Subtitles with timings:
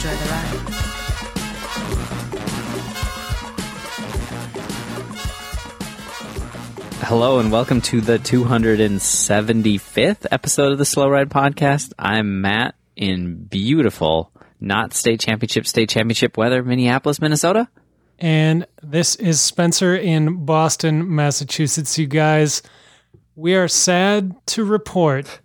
[0.00, 0.56] Enjoy the ride.
[7.02, 11.92] Hello and welcome to the 275th episode of the Slow Ride Podcast.
[11.98, 17.68] I'm Matt in beautiful, not state championship, state championship weather, Minneapolis, Minnesota.
[18.18, 21.98] And this is Spencer in Boston, Massachusetts.
[21.98, 22.62] You guys,
[23.36, 25.40] we are sad to report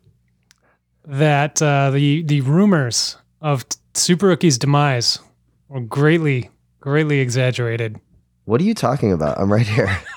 [1.03, 3.65] that uh, the the rumors of
[3.95, 5.19] Super Rookie's demise
[5.69, 7.99] were greatly, greatly exaggerated.
[8.45, 9.39] What are you talking about?
[9.39, 9.97] I'm right here.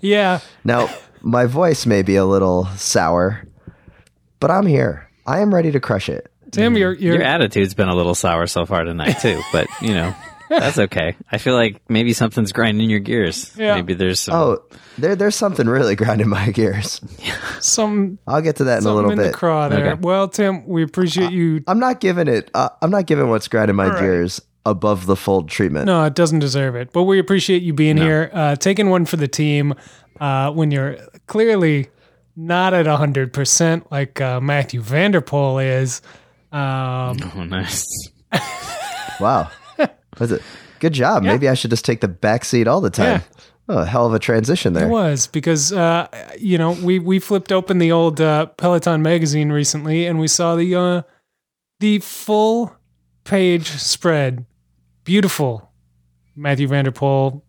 [0.00, 3.46] Yeah, Now, my voice may be a little sour,
[4.40, 5.08] but I'm here.
[5.28, 6.28] I am ready to crush it.
[6.50, 9.94] Tim, you're you're Your attitude's been a little sour so far tonight too, but you
[9.94, 10.12] know,
[10.48, 11.16] that's okay.
[11.30, 13.52] I feel like maybe something's grinding your gears.
[13.56, 13.74] Yeah.
[13.74, 14.58] Maybe there's some Oh,
[14.98, 17.00] there, there's something really grinding my gears.
[17.60, 19.32] some I'll get to that in a something little in bit.
[19.32, 19.86] the craw there.
[19.92, 20.00] Okay.
[20.00, 21.62] Well, Tim, we appreciate you.
[21.66, 22.50] I'm not giving it.
[22.54, 24.00] Uh, I'm not giving what's grinding my right.
[24.00, 25.86] gears above the fold treatment.
[25.86, 26.92] No, it doesn't deserve it.
[26.92, 29.74] But we appreciate you being here, uh, taking one for the team
[30.20, 31.88] uh, when you're clearly
[32.34, 36.02] not at 100% like uh, Mathieu van der Poel is.
[36.52, 37.84] Um, Oh, nice.
[39.20, 39.50] Wow,
[40.18, 40.42] was it?
[40.80, 41.22] Good job.
[41.22, 43.22] Maybe I should just take the back seat all the time.
[43.68, 44.86] Oh, hell of a transition there.
[44.86, 46.06] it was because, uh,
[46.38, 50.54] you know, we, we flipped open the old uh, Peloton magazine recently and we saw
[50.54, 51.02] the, uh,
[51.80, 52.76] the full
[53.24, 54.44] page spread.
[55.02, 55.72] Beautiful.
[56.36, 57.42] Mathieu van der Poel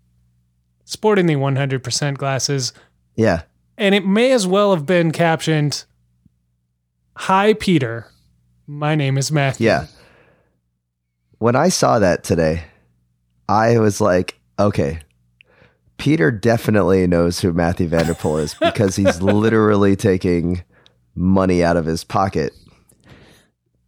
[0.86, 2.74] sporting the 100% glasses.
[3.16, 3.44] Yeah.
[3.78, 5.86] and it may as well have been captioned
[7.16, 8.08] hi peter
[8.68, 9.86] my name is matthew Yeah.
[11.40, 12.64] When I saw that today,
[13.48, 15.00] I was like, okay,
[15.98, 20.64] Peter definitely knows who Mathieu van der Poel is because he's literally taking
[21.16, 22.54] money out of his pocket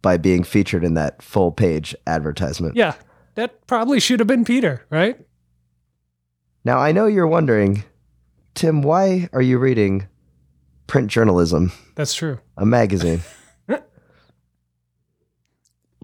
[0.02, 2.74] by being featured in that full page advertisement.
[2.74, 2.94] yeah
[3.34, 5.20] that probably should have been peter right
[6.64, 7.84] Now, I know you're wondering,
[8.54, 10.08] Tim, why are you reading
[10.88, 13.20] print journalism, that's true a magazine?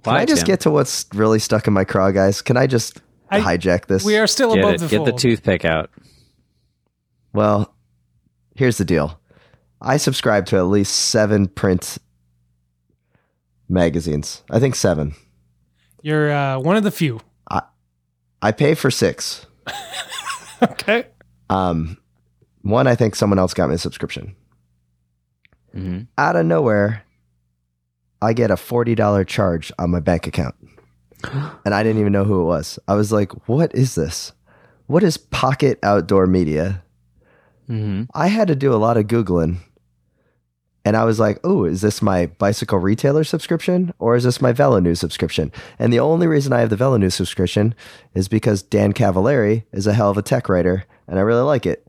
[0.06, 0.46] Can I just Tim?
[0.46, 2.42] get to what's really stuck in my craw, guys?
[2.42, 3.00] Can I just
[3.30, 4.04] I- hijack this?
[4.04, 5.90] we are still get, above it, the get the toothpick out.
[7.32, 7.74] Well,
[8.54, 9.20] here's the deal.
[9.80, 11.98] I subscribe to at least seven print
[13.68, 14.42] magazines.
[14.50, 15.14] I think seven.
[16.02, 17.20] you're uh, one of the few
[18.42, 19.46] I pay for six.
[20.62, 21.06] okay
[21.50, 21.96] Um,
[22.62, 24.36] one, I think someone else got me a subscription.
[25.72, 27.02] hmm Out of nowhere,
[28.22, 30.54] I get a $40 charge on my bank account.
[31.64, 32.78] And I didn't even know who it was.
[32.86, 34.32] I was like, what is this?
[34.86, 36.82] What is Pocket Outdoor Media?
[37.66, 39.58] hmm I had to do a lot of Googling.
[40.84, 44.52] And I was like, oh, is this my bicycle retailer subscription or is this my
[44.52, 45.50] Velo News subscription?
[45.80, 47.74] And the only reason I have the Velo News subscription
[48.14, 51.66] is because Dan Cavallari is a hell of a tech writer and I really like
[51.66, 51.84] it.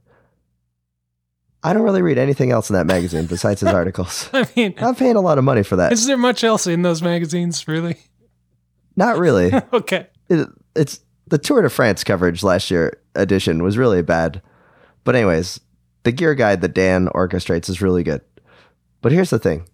[1.67, 4.29] I don't really read anything else in that magazine besides his articles.
[4.33, 5.91] i mean I'm paying a lot of money for that.
[5.91, 7.97] is there much else in those magazines really
[8.95, 9.51] Not really.
[9.73, 14.41] okay It, it's the Tour de France coverage last year edition was really bad.
[15.03, 15.59] But anyways,
[16.03, 18.22] the gear guide that Dan orchestrates is really good.
[19.01, 19.67] But here's the thing.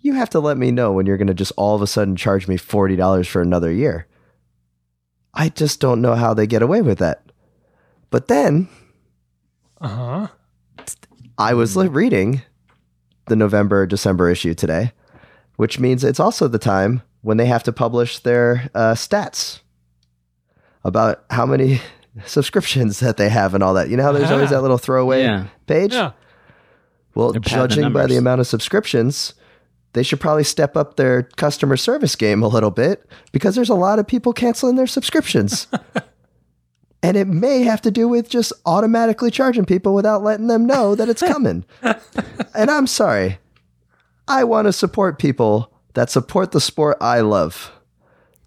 [0.00, 2.14] You have to let me know when you're going to just all of a sudden
[2.14, 4.06] charge me $40 for another year.
[5.32, 7.22] I just don't know how they get away with that.
[8.10, 8.68] But then
[9.80, 10.28] uh-huh
[11.38, 12.42] I was li- reading
[13.26, 14.92] the November December issue today,
[15.56, 19.60] which means it's also the time when they have to publish their uh, stats
[20.84, 21.80] about how many
[22.26, 23.88] subscriptions that they have and all that.
[23.88, 24.56] You know how there's always Ah.
[24.56, 25.46] that little throwaway Yeah.
[25.66, 25.92] page?
[25.92, 26.12] yeah
[27.14, 28.16] Well, They're padding the judging by the numbers.
[28.18, 29.34] amount of subscriptions,
[29.92, 33.74] they should probably step up their customer service game a little bit because there's a
[33.74, 35.66] lot of people canceling their subscriptions.
[37.06, 40.96] and it may have to do with just automatically charging people without letting them know
[40.96, 41.64] that it's coming.
[42.54, 43.38] and I'm sorry.
[44.26, 47.70] I want to support people that support the sport I love.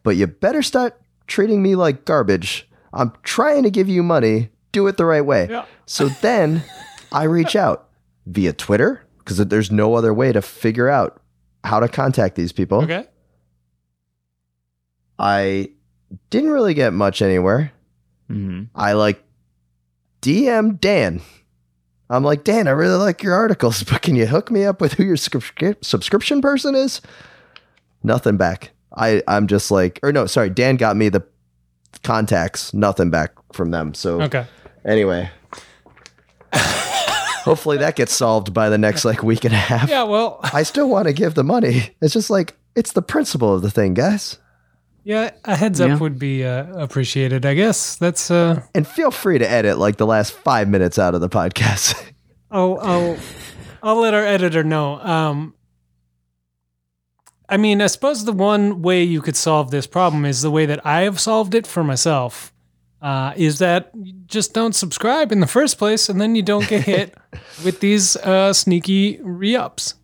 [0.04, 2.68] But you better start treating me like garbage.
[2.92, 4.50] I'm trying to give you money.
[4.74, 5.48] Do it the right way.
[5.50, 5.64] Yeah.
[5.86, 6.62] So then
[7.14, 7.88] I reach out
[8.26, 11.22] via Twitter because there's no other way to figure out
[11.64, 12.84] how to contact these people.
[12.84, 13.08] okay
[15.18, 15.72] I
[16.30, 17.74] didn't really get much anywhere.
[18.30, 19.22] Hmm I like
[20.22, 21.22] DM Dan.
[22.12, 24.94] I'm like, Dan, I really like your articles, but can you hook me up with
[24.94, 27.02] who your subscri- subscription person is?
[28.04, 28.72] Nothing back.
[28.96, 31.24] I, I'm just like, or no, sorry, Dan got me the
[32.04, 33.94] contacts, nothing back from them.
[33.94, 34.46] So Okay.
[34.86, 35.30] anyway,
[37.44, 39.90] hopefully that gets solved by the next like week and a half.
[39.90, 41.92] Yeah, well, I still want to give the money.
[42.02, 44.38] It's just like, it's the principle of the thing, guys.
[45.04, 45.98] Yeah, a heads up Yeah.
[45.98, 47.46] would be uh, appreciated.
[47.46, 51.16] I guess that's uh And feel free to edit like the last five minutes out
[51.16, 51.96] of the podcast.
[52.52, 53.18] I'll I'll
[53.84, 55.00] I'll let our editor know.
[55.00, 55.54] Um
[57.48, 60.66] I mean, I suppose the one way you could solve this problem is the way
[60.68, 62.54] that I have solved it for myself.
[63.02, 66.68] Uh, is that you just don't subscribe in the first place, and then you don't
[66.68, 67.16] get hit
[67.64, 69.96] with these uh, sneaky re-ups.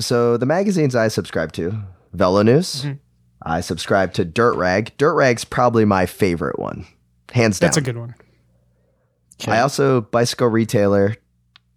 [0.00, 1.78] So the magazines I subscribe to,
[2.14, 2.84] Velo News.
[2.86, 2.98] Mhm.
[3.48, 4.92] I subscribe to Dirt Rag.
[4.98, 6.86] Dirt Rag's probably my favorite one,
[7.32, 7.68] hands down.
[7.68, 8.14] That's a good one.
[9.46, 11.16] I also bicycle retailer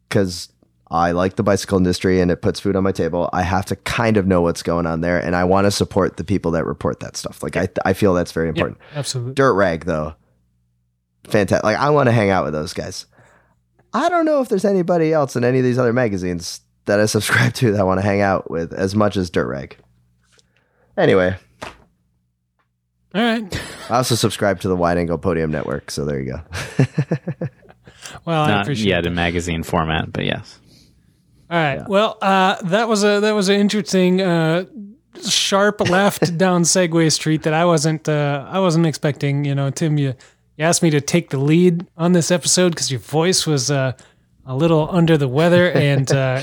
[0.09, 0.49] because
[0.89, 3.29] I like the bicycle industry and it puts food on my table.
[3.31, 6.17] I have to kind of know what's going on there, and I want to support
[6.17, 7.41] the people that report that stuff.
[7.43, 8.79] Like I, I feel that's very Yeah, important.
[8.95, 9.33] absolutely.
[9.35, 10.15] Dirt Rag though,
[11.25, 11.63] fantastic.
[11.63, 13.05] Like I want to hang out with those guys.
[13.93, 17.05] I don't know if there's anybody else in any of these other magazines that I
[17.05, 19.77] subscribe to that I want to hang out with as much as Dirt Rag.
[20.97, 21.37] Anyway,
[23.13, 23.61] All right.
[23.89, 26.85] I also subscribe to the Wide Angle Podium Network, so there you go.
[28.25, 29.07] Well, I Not appreciate yet that.
[29.09, 30.59] in magazine format, but yes.
[31.49, 31.87] All right.
[31.87, 34.65] Well, uh, that was a that was an interesting, uh,
[35.27, 39.45] sharp left down Segway Street that I wasn't uh, I wasn't expecting.
[39.45, 40.13] You know, Tim, you,
[40.57, 43.93] you asked me to take the lead on this episode because your voice was uh,
[44.45, 46.41] a little under the weather, and uh,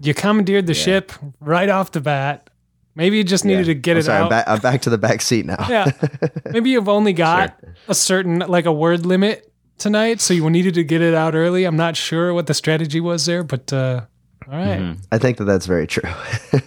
[0.00, 2.49] you commandeered the ship right off the bat.
[2.94, 4.24] Maybe you just needed to get I'm it sorry, out.
[4.24, 5.64] I'm, back, I'm back to the back seat now.
[5.68, 5.90] Yeah.
[6.50, 7.58] Maybe you've only got
[7.88, 11.64] a certain like a word limit tonight, so you needed to get it out early.
[11.64, 14.02] I'm not sure what the strategy was there, but uh,
[14.50, 14.96] all right.
[15.12, 16.10] I think that that's very true.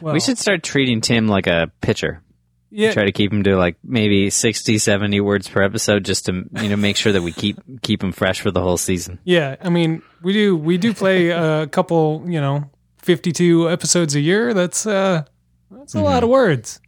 [0.00, 2.22] Well, we should start treating Tim like a pitcher.
[2.70, 6.44] yeah, Try to keep him to like maybe 60, 70 words per episode just to,
[6.60, 9.20] you know, make sure that we keep keep him fresh for the whole season.
[9.24, 12.70] Yeah, I mean, we do we do play a couple, you know,
[13.02, 14.52] 52 episodes a year.
[14.52, 15.24] That's uh
[15.70, 16.80] that's a lot of words.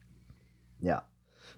[0.81, 1.01] yeah.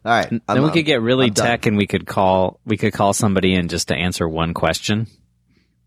[0.04, 0.28] All right.
[0.30, 1.46] then I'm- we could get really I'm done.
[1.46, 5.06] tech and we could call we could call somebody in just to answer one question.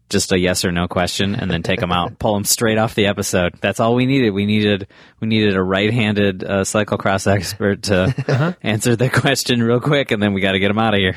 [0.10, 2.96] Just a yes or no question and then take them out, pull them straight off
[2.96, 3.56] the episode.
[3.60, 4.30] That's all we needed.
[4.32, 4.88] We needed
[5.20, 8.54] we needed a right-handed uh, cyclocross expert to Uh-huh.
[8.64, 11.16] answer the question real quick and then we got to get them out of here.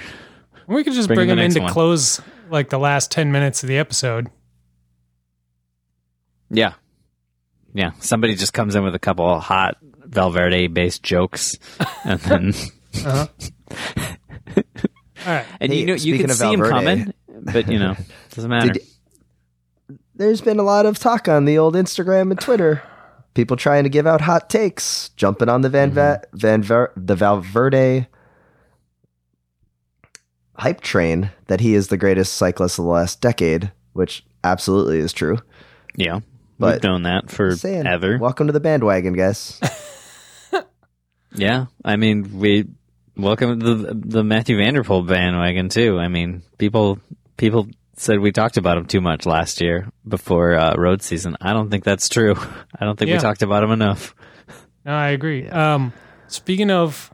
[0.66, 1.72] We could just Bring bring, in the them in to one.
[1.72, 2.20] close
[2.50, 4.28] like the last 10 minutes of the episode.
[6.50, 6.72] Yeah.
[7.74, 7.92] Yeah.
[8.00, 9.76] Somebody just comes in with a couple of hot
[10.08, 11.56] Valverde based jokes
[12.04, 12.52] and then
[13.04, 13.26] uh-huh.
[14.56, 14.62] All
[15.26, 15.46] right.
[15.60, 17.12] and Hey, you know you can of see him coming,
[17.52, 17.96] but you know,
[18.34, 18.72] doesn't matter.
[18.72, 18.86] Did-
[20.14, 22.82] There's been a lot of talk on the old Instagram and Twitter.
[23.34, 25.94] People trying to give out hot takes, jumping on the Van mm-hmm.
[25.96, 28.08] Va- Van Ver- the Valverde
[30.56, 35.12] hype train that he is the greatest cyclist of the last decade, which absolutely is
[35.12, 35.38] true.
[35.96, 36.20] yeah.
[36.58, 38.18] But- We've known that for Saying, ever.
[38.18, 39.60] welcome to the bandwagon, guys.
[41.34, 42.66] Yeah, I mean, we
[43.16, 45.98] welcome the the Mathieu van der Poel bandwagon too.
[45.98, 46.98] I mean, people
[47.36, 51.36] people said we talked about him too much last year before uh, road season.
[51.40, 52.34] I don't think that's true.
[52.80, 53.16] I don't think Yeah.
[53.16, 54.14] we talked about him enough.
[54.84, 55.48] No, I agree.
[55.48, 55.92] Um,
[56.28, 57.12] speaking of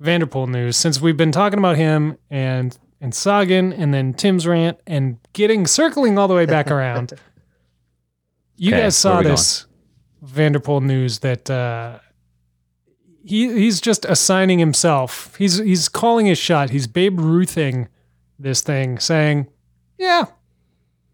[0.00, 4.14] van der Poel news, since we've been talking about him and and Sagan and then
[4.14, 7.12] Tim's rant and getting circling all the way back around,
[8.56, 9.32] you Okay, guys saw we going?
[9.34, 9.66] this
[10.22, 11.98] van der Poel news that uh,
[13.24, 15.34] he he's just assigning himself.
[15.36, 16.70] He's he's calling his shot.
[16.70, 17.88] He's Babe Ruthing
[18.38, 19.48] this thing, saying,
[19.98, 20.24] "Yeah,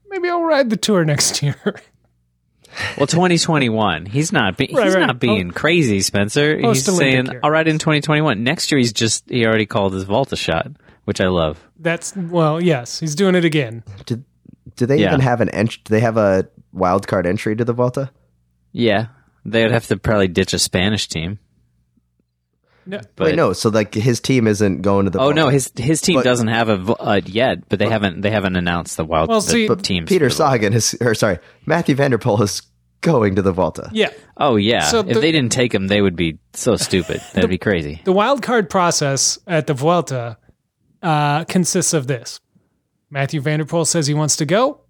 [0.08, 1.56] maybe I'll ride the tour next year."
[2.96, 4.06] Well, 2021.
[4.06, 4.56] He's not.
[4.56, 5.06] Be- Right, he's right.
[5.06, 5.52] not being oh.
[5.52, 6.52] crazy, Spencer.
[6.62, 7.40] Oh, he's Post-Olympic saying, year.
[7.42, 8.44] "All right, in 2021.
[8.44, 10.68] Next year, he's just he already called his Vuelta shot,
[11.04, 11.58] which I love.
[11.78, 13.82] That's well, yes, he's doing it again.
[14.06, 14.22] Do,
[14.76, 15.08] do they Yeah.
[15.08, 18.10] even have an ent- Do they have a wild card entry to the Vuelta?
[18.72, 19.06] Yeah,
[19.44, 21.38] they'd have to probably ditch a Spanish team.
[22.90, 23.52] No, But Wait, no.
[23.52, 25.18] So like his team isn't going to the.
[25.18, 25.40] oh Vuelta.
[25.40, 28.56] no, his his team But- doesn't have a uh, yet, but they haven't they haven't
[28.56, 30.08] announced the wild Well, the see- But teams.
[30.08, 32.62] Peter for Sagan is, or sorry, Mathieu van der Poel is
[33.02, 33.90] going to the Vuelta.
[33.92, 37.20] yeah, Oh yeah, So if the- they didn't take him, they would be so stupid.
[37.34, 38.00] That'd be crazy.
[38.04, 40.38] the wild card process at the Vuelta
[41.02, 42.40] uh, consists of this:
[43.10, 44.80] Mathieu van der Poel says he wants to go,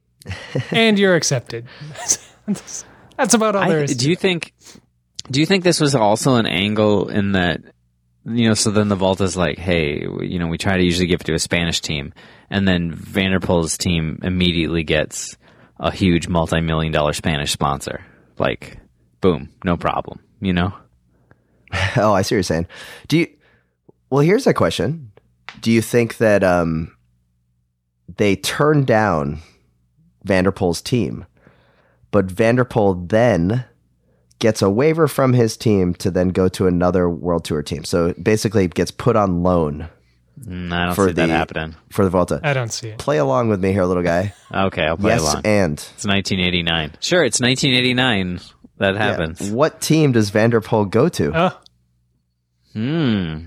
[0.70, 1.64] and you're accepted.
[2.46, 3.96] That's about all there I, is.
[3.96, 4.52] do you think?
[5.32, 7.62] Do you think this was also an angle in that
[8.24, 11.08] you know, so then the vault is like, hey, you know, we try to usually
[11.08, 12.14] give it to a Spanish team,
[12.50, 15.36] and then van der Poel's team immediately gets
[15.80, 18.04] a huge multi-million dollar Spanish sponsor.
[18.38, 18.78] Like,
[19.20, 20.20] boom, no problem.
[20.40, 20.74] You know?
[21.96, 22.66] Oh, I see what you're saying.
[23.08, 23.28] Do you?
[24.10, 25.12] Well, here's a question.
[25.62, 26.94] Do you think that um,
[28.18, 29.40] they turned down
[30.22, 31.24] van der Poel's team,
[32.10, 33.64] but van der Poel then
[34.42, 37.84] gets a waiver from his team to then go to another World Tour team?
[37.84, 39.88] So basically, gets put on loan
[40.40, 41.74] Mm, I don't For see that the- happening.
[41.90, 42.40] for the Vuelta.
[42.42, 42.98] I don't see it.
[42.98, 44.32] Play along with me here, little guy.
[44.52, 45.42] Okay, I'll play yes, along.
[45.44, 46.92] and It's 1989.
[47.00, 48.40] Sure, it's 1989.
[48.78, 49.00] That Yeah.
[49.02, 49.50] happens.
[49.50, 51.32] What team does van der Poel go to?
[51.34, 51.58] Oh,
[52.72, 53.46] Hmm.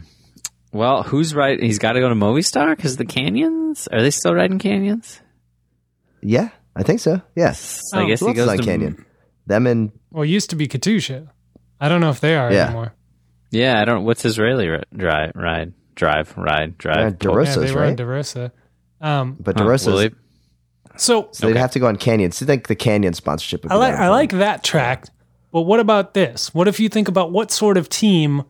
[0.71, 1.61] Well, who's right?
[1.61, 5.21] He's got to go to Movistar because the Canyons are they still riding Canyons?
[6.21, 7.21] yeah, I think so.
[7.35, 7.81] Yes.
[7.93, 9.05] I Oh, guess Who he goes on to Canyon?
[9.47, 11.27] Them and well, it used to be Katusha.
[11.79, 12.65] I don't know if they are Yeah.
[12.65, 12.93] anymore.
[13.51, 14.03] Yeah, I don't.
[14.05, 15.31] What's Israeli ri- drive?
[15.35, 16.97] Ride, drive, ride, drive.
[16.97, 17.97] Yeah, DeRosa's, they were on right?
[17.97, 18.51] DeRosa.
[19.01, 19.87] Um, but Huh, DeRosa's.
[19.87, 20.11] will he-
[20.97, 22.31] so so they'd have to go on Canyon.
[22.31, 25.05] So think the Canyon sponsorship would be I like I like that track,
[25.51, 26.53] but what about this?
[26.53, 28.43] What if you think about what sort of team,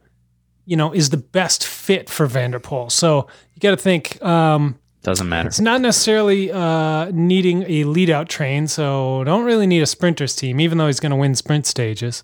[0.66, 2.92] you know, is the best fit for van der Poel?
[2.92, 4.24] So you got to think.
[4.24, 5.48] Um, Doesn't matter.
[5.48, 10.36] it's not necessarily uh, needing a lead out train, so don't really need a sprinters
[10.36, 12.24] team, even though he's going to win sprint stages.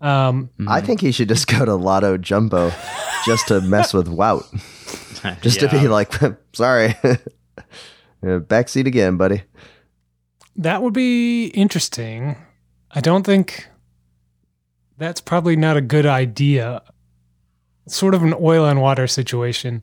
[0.00, 2.72] Um, I think he should just go to Lotto Jumbo
[3.26, 4.44] just to mess with Wout.
[5.42, 6.12] Just to be like,
[6.52, 6.88] sorry.
[8.24, 9.42] Backseat again, buddy.
[10.56, 12.36] that would be interesting.
[12.90, 13.68] I don't think
[14.98, 16.82] that's probably not a good idea.
[17.86, 19.82] It's sort of an oil and water situation.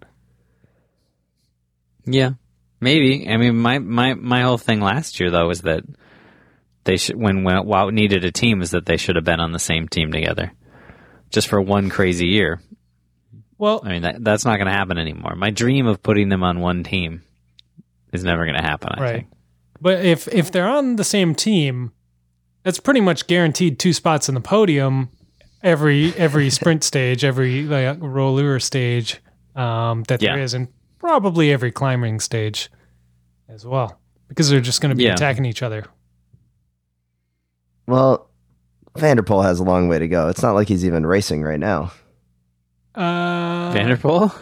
[2.14, 2.32] Yeah,
[2.80, 3.28] maybe.
[3.30, 5.84] I mean, my my my whole thing last year though was that
[6.84, 9.52] they should when when Wout needed a team is that they should have been on
[9.52, 10.52] the same team together,
[11.30, 12.62] just for one crazy year.
[13.58, 15.36] Well, I mean, that, that's not going to happen anymore.
[15.36, 17.24] My dream of putting them on one team
[18.14, 18.90] is never going to happen.
[18.94, 19.14] I Right.
[19.16, 19.28] think.
[19.82, 21.92] But if if they're on the same team,
[22.64, 25.10] that's pretty much guaranteed two spots in the podium
[25.62, 29.20] every every sprint stage, every like roller stage
[29.56, 30.44] um, that there Yeah.
[30.44, 32.70] is, and probably every climbing stage
[33.48, 35.14] as well, because they're just going to be Yeah.
[35.14, 35.86] attacking each other.
[37.88, 38.30] Well,
[38.98, 40.28] van der Poel has a long way to go.
[40.30, 41.92] It's not like he's even racing right now.
[42.94, 44.34] Uh, van der Poel.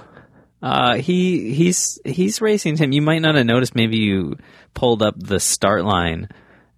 [0.62, 2.92] Uh, he he's he's racing Tim.
[2.92, 3.76] You might not have noticed.
[3.76, 4.38] Maybe you
[4.74, 6.30] pulled up the start line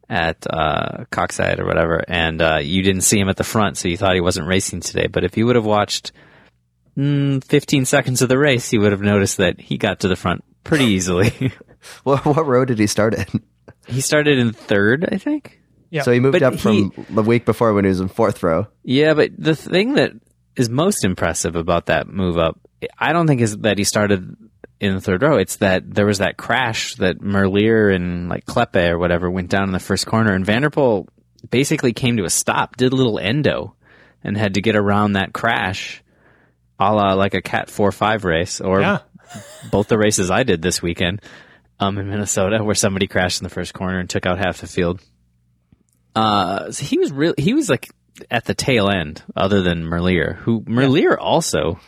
[0.09, 3.87] at uh, Koksijde or whatever, and uh, you didn't see him at the front, so
[3.87, 5.07] you thought he wasn't racing today.
[5.07, 6.11] But if you would have watched
[6.97, 10.15] mm, 15 seconds of the race, you would have noticed that he got to the
[10.15, 11.51] front pretty easily.
[12.03, 13.41] What, what row did he start in?
[13.87, 15.61] he started in third, I think.
[15.89, 16.01] Yeah.
[16.01, 18.67] So he moved But up from the week before when he was in fourth row.
[18.83, 20.11] Yeah, but the thing that
[20.57, 22.59] is most impressive about that move up,
[22.97, 24.35] I don't think is that he started
[24.81, 25.37] in the third row.
[25.37, 29.63] It's that there was that crash that Merlier and like Kleppe or whatever went down
[29.63, 31.07] in the first corner, and van der Poel
[31.49, 33.73] basically came to a stop, did a little endo,
[34.21, 36.03] and had to get around that crash,
[36.79, 38.99] a la like a Cat Four Five race, or yeah,
[39.71, 41.21] both the races I did this weekend
[41.79, 44.67] um, in Minnesota, where somebody crashed in the first corner and took out half the
[44.67, 45.01] field.
[46.15, 47.89] Uh, so he was really he was like
[48.31, 51.79] at the tail end, other than Merlier, who Merlier also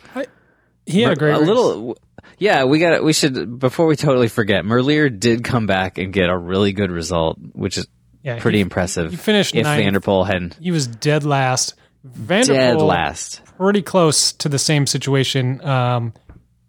[0.86, 1.48] he had a great a race.
[1.48, 1.98] little.
[2.38, 2.92] Yeah, we got.
[2.94, 3.04] It.
[3.04, 4.64] We should before we totally forget.
[4.64, 7.86] Merlier did come back and get a really good result, which is
[8.22, 9.10] Yeah, pretty he- impressive.
[9.10, 9.82] he finished if ninth.
[9.82, 11.74] van der Poel had He was dead last.
[12.04, 13.42] Vanderpool, dead last.
[13.56, 15.64] pretty close to the same situation.
[15.64, 16.12] Um,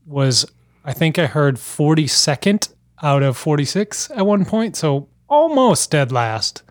[0.05, 0.45] was
[0.85, 2.69] I think I heard forty second
[3.01, 6.63] out of forty six at one point, so almost dead last.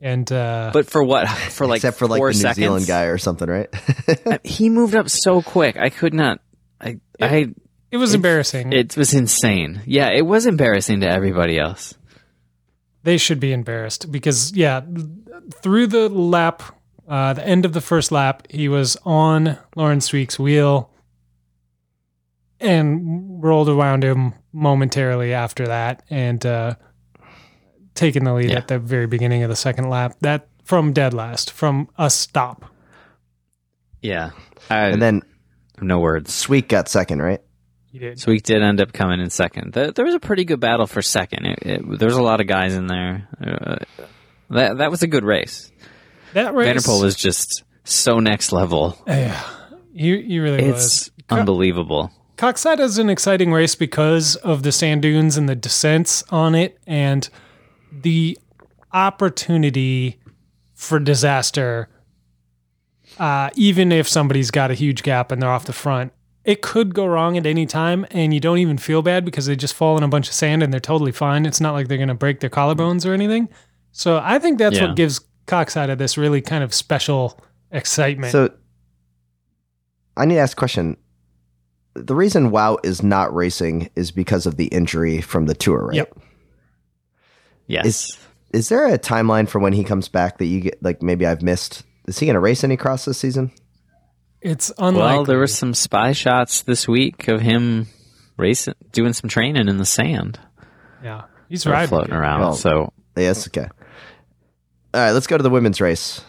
[0.00, 1.28] And uh, But for what?
[1.28, 2.56] For like Except for like four the New seconds?
[2.56, 3.68] Zealand guy or something, right?
[4.44, 5.76] He moved up so quick.
[5.76, 6.40] I could not.
[6.80, 6.98] I.
[7.22, 7.54] I
[7.90, 8.72] it was embarrassing.
[8.72, 9.80] It was insane.
[9.86, 11.94] Yeah, it was embarrassing to everybody else.
[13.04, 14.80] they should be embarrassed because yeah,
[15.62, 16.62] through the lap,
[17.08, 20.90] uh, the end of the first lap, he was on Laurens Sweeck's wheel
[22.60, 26.74] and rolled around him momentarily after that, and uh,
[27.94, 28.58] taking the lead Yeah.
[28.58, 30.16] at the very beginning of the second lap.
[30.20, 32.64] That from dead last, from a stop.
[34.00, 34.30] Yeah.
[34.70, 35.22] I, and then
[35.80, 36.30] no words.
[36.32, 37.40] Sweeck got second, right?
[37.92, 38.18] He did.
[38.18, 39.72] Sweeck did end up coming in second.
[39.72, 41.46] There, there was a pretty good battle for second.
[41.46, 43.28] It, it, there was a lot of guys in there.
[43.40, 43.76] Uh,
[44.50, 45.70] that that was a good race.
[46.34, 48.96] That race, van der Poel was just so next level.
[49.06, 49.40] yeah,
[49.94, 50.84] he, he really was.
[51.08, 52.12] It's unbelievable.
[52.36, 56.78] Koksijde is an exciting race because of the sand dunes and the descents on it
[56.86, 57.28] and
[57.92, 58.36] the
[58.92, 60.18] opportunity
[60.74, 61.88] for disaster.
[63.18, 66.12] Uh, even if somebody's got a huge gap and they're off the front,
[66.44, 69.54] it could go wrong at any time, and you don't even feel bad because they
[69.56, 71.46] just fall in a bunch of sand and they're totally fine.
[71.46, 73.48] It's not like they're going to break their collarbones or anything.
[73.92, 74.88] So I think that's Yeah.
[74.88, 77.38] what gives Koksijde of this really kind of special
[77.70, 78.32] excitement.
[78.32, 78.52] So
[80.16, 80.96] I need to ask a question.
[81.94, 85.96] The reason Wout is not racing is because of the injury from the tour, right?
[85.96, 86.18] Yep.
[87.66, 87.86] Yes.
[87.86, 88.18] Is
[88.52, 91.42] is there a timeline for when he comes back that you get like maybe I've
[91.42, 91.82] missed?
[92.06, 93.52] Is he going to race any cross this season?
[94.44, 95.00] it's unlikely.
[95.00, 97.88] well, there were some spy shots this week of him
[98.36, 100.38] racing, doing some training in the sand,
[101.02, 101.88] yeah, he's riding.
[101.88, 102.40] floating around.
[102.40, 103.46] Well, so Yes.
[103.48, 103.68] Okay.
[104.94, 106.20] All right, let's go to the women's race.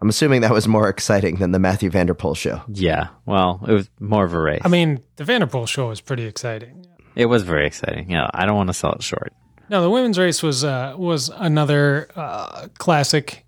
[0.00, 2.62] I'm assuming that was more exciting than the Mathieu van der Poel show.
[2.68, 4.60] yeah, well, it was more of a race.
[4.64, 6.86] I mean, the van der Poel show was pretty exciting.
[7.16, 8.08] it was very exciting.
[8.10, 9.32] Yeah, I don't want to sell it short.
[9.68, 13.44] No, the women's race was uh, was another uh, classic,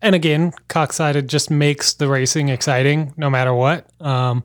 [0.00, 3.86] and again, Koksijde just makes the racing exciting no matter what.
[4.00, 4.44] Um,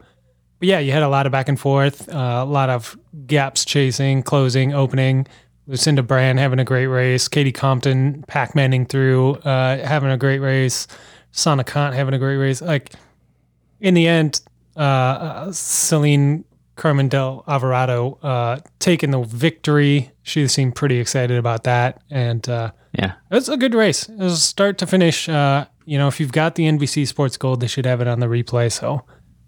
[0.59, 3.63] but yeah, you had a lot of back and forth, uh, a lot of gaps
[3.63, 5.27] chasing, closing, opening.
[5.67, 10.87] Lucinda Brand having a great race, Katie Compton Pac-Manning through, uh, having a great race,
[11.33, 12.61] Sanne Cant having a great race.
[12.61, 12.91] Like
[13.79, 14.41] in the end,
[14.77, 16.43] uh, uh, Ceylin
[16.75, 20.11] Carmen del Alvarado uh, taking the victory.
[20.23, 24.09] She seemed pretty excited about that, and uh, Yeah, it was a good race.
[24.09, 25.29] It was start to finish.
[25.29, 28.19] Uh, you know, if you've got the NBC Sports Gold, they should have it on
[28.19, 28.71] the replay.
[28.71, 29.05] So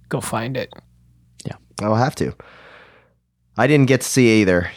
[0.10, 0.72] go find it.
[1.46, 2.34] Yeah, I'll have to.
[3.58, 4.72] I didn't get to see either,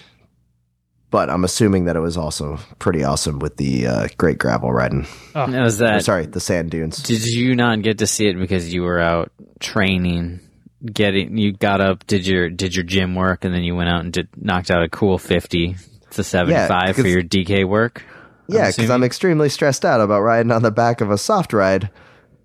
[1.11, 5.07] but I'm assuming that it was also pretty awesome with the uh, great gravel riding.
[5.35, 6.05] Now, was Or, that?
[6.05, 7.03] sorry, the sand dunes.
[7.03, 10.41] Did you not get to see it because you were out training?
[10.83, 14.01] Getting you got up, did your did your gym work, and then you went out
[14.03, 15.77] and did knocked out a cool fifty
[16.13, 18.03] to seventy five for your DK work.
[18.49, 18.91] Yeah, because assuming?
[18.93, 21.91] I'm extremely stressed out about riding on the back of a Softride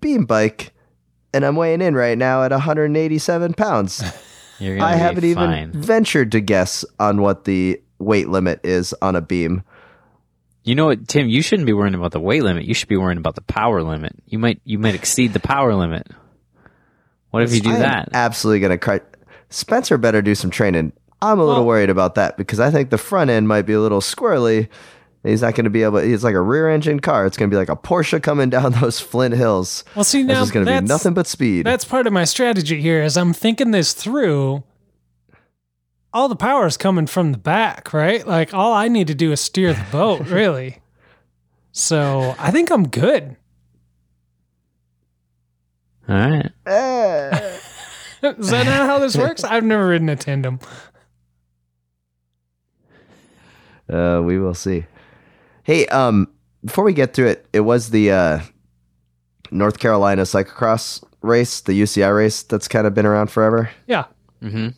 [0.02, 0.74] beam bike,
[1.32, 4.02] and I'm weighing in right now at 187 pounds.
[4.58, 8.94] You're gonna I be haven't even ventured to guess on what the weight limit is
[9.02, 9.62] on a beam.
[10.64, 11.28] You know what, Tim?
[11.28, 12.64] You shouldn't be worrying about the weight limit.
[12.64, 14.14] You should be worrying about the power limit.
[14.26, 16.08] You might you might exceed the power limit.
[17.30, 18.08] What if you do I that?
[18.12, 19.00] absolutely going to cry.
[19.50, 20.92] Spencer better do some training.
[21.22, 23.72] I'm a little Well- worried about that because I think the front end might be
[23.74, 24.68] a little squirrely.
[25.22, 25.98] He's not going to be able.
[25.98, 27.26] It's like a rear engine car.
[27.26, 29.82] It's going to be like a Porsche coming down those Flint hills.
[29.96, 31.66] Well, see It's now just going to be that's- nothing but speed.
[31.66, 33.02] That's part of my strategy here.
[33.02, 34.62] As I'm thinking this through,
[36.16, 38.26] all the power is coming from the back, right?
[38.26, 40.78] Like all I need to do is steer the boat, really.
[41.72, 43.36] So I think I'm good.
[46.08, 46.50] All right.
[46.64, 47.58] Eh.
[48.38, 49.44] Is that not how this works?
[49.44, 50.58] I've never ridden a tandem.
[53.92, 54.86] Uh, we will see.
[55.64, 56.28] Hey, um,
[56.64, 58.40] before we get to it, it was the uh,
[59.50, 63.70] North Carolina cyclocross race, the UCI race that's kind of been around forever.
[63.86, 64.06] Yeah.
[64.42, 64.68] Mm-hmm.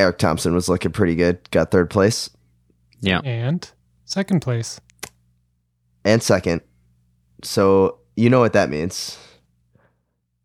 [0.00, 2.30] Eric Thompson was looking pretty good, got third place
[3.00, 3.20] Yeah.
[3.24, 3.70] And
[4.04, 4.80] second place.
[6.04, 6.62] and second.
[7.44, 9.18] So you know what that means.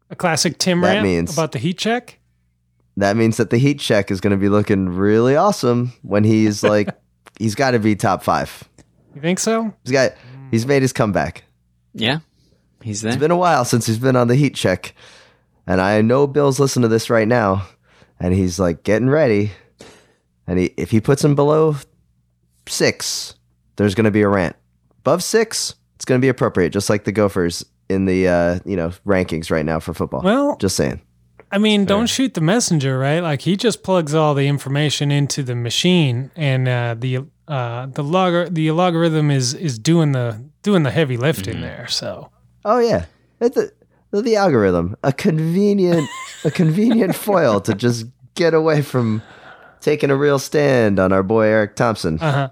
[0.09, 2.19] A classic Tim That rant means- about the heat check.
[2.97, 6.63] That means that the heat check is going to be looking really awesome when he's
[6.73, 6.87] like,
[7.39, 8.63] he's got to be top five.
[9.13, 9.73] You think so?
[9.83, 10.11] He's got,
[10.51, 11.43] he's made his comeback.
[11.93, 12.19] Yeah.
[12.81, 13.11] He's there.
[13.11, 14.93] It's been a while since he's been on the heat check.
[15.67, 17.65] And I know Bill's listening to this right now.
[18.19, 19.51] And he's like getting ready.
[20.47, 21.75] And he, if he puts him below
[22.67, 23.35] six,
[23.75, 24.55] there's going to be a rant.
[24.99, 28.75] Above six, it's going to be appropriate, just like the Gophers in the uh, you
[28.75, 30.21] know rankings right now for football.
[30.21, 31.01] Well, just saying.
[31.51, 33.19] I mean, don't shoot the messenger, right?
[33.19, 38.03] Like he just plugs all the information into the machine, and uh, the uh, the
[38.03, 41.87] log the logarithm is is doing the doing the heavy lifting there.
[41.87, 42.31] So
[42.65, 43.05] Oh yeah,
[43.39, 43.57] it's
[44.15, 46.07] the, the the algorithm, a convenient
[46.43, 49.21] a convenient foil to just get away from
[49.81, 52.19] taking a real stand on our boy Eric Thompson.
[52.19, 52.49] uh huh.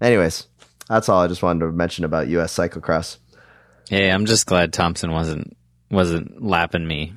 [0.00, 0.46] Anyways,
[0.88, 2.54] that's all I just wanted to mention about U.S.
[2.54, 3.18] cyclocross.
[3.88, 5.56] Hey, I'm just glad Thompson wasn't
[5.90, 7.12] wasn't lapping me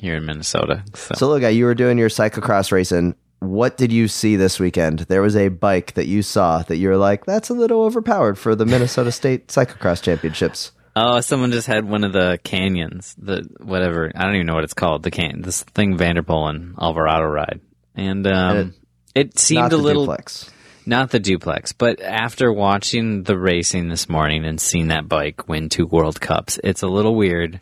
[0.00, 0.84] here in Minnesota.
[0.94, 3.14] So, So look, you were doing your cyclocross racing.
[3.40, 5.00] What did you see this weekend?
[5.00, 8.36] There was a bike that you saw that you were like, "That's a little overpowered
[8.38, 13.46] for the Minnesota State Cyclocross Championships." Oh, someone just had one of the canyons, the
[13.60, 15.02] whatever I don't even know what it's called.
[15.02, 17.60] The can this thing van der Poel and Alvarado ride,
[17.94, 18.74] and um, And
[19.14, 20.50] it, seemed Not a the little duplex.
[20.86, 25.68] not the duplex, but after watching the racing this morning and seeing that bike win
[25.68, 27.60] two World Cups, it's a little weird.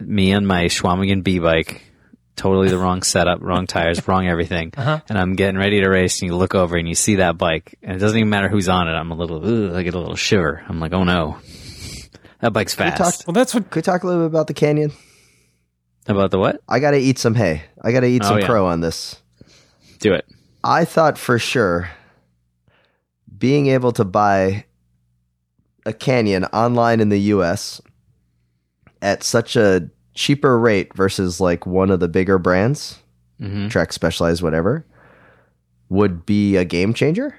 [0.00, 1.82] Me and my Schwamigan B bike,
[2.36, 5.00] totally the wrong setup, wrong tires, wrong everything, Uh-huh.
[5.08, 7.76] and I'm getting ready to race, and you look over and you see that bike,
[7.82, 8.92] and it doesn't even matter who's on it.
[8.92, 9.38] I'm a little,
[9.70, 10.62] ugh, I get a little shiver.
[10.68, 11.38] I'm like, oh no,
[12.40, 12.98] that bike's we fast.
[13.20, 14.92] talk- Well, that's what Could we talk a little bit about the canyon?
[16.06, 16.60] About the what?
[16.68, 17.62] I got to eat some hay.
[17.82, 18.46] I got to eat Oh, some yeah.
[18.46, 19.20] crow on this.
[19.98, 20.24] Do it.
[20.64, 21.90] I thought for sure
[23.36, 24.64] being able to buy
[25.86, 27.80] a canyon online in the US
[29.00, 32.98] at such a cheaper rate versus like one of the bigger brands,
[33.38, 34.84] hmm Trek Specialized, whatever,
[35.88, 37.36] would be a game changer.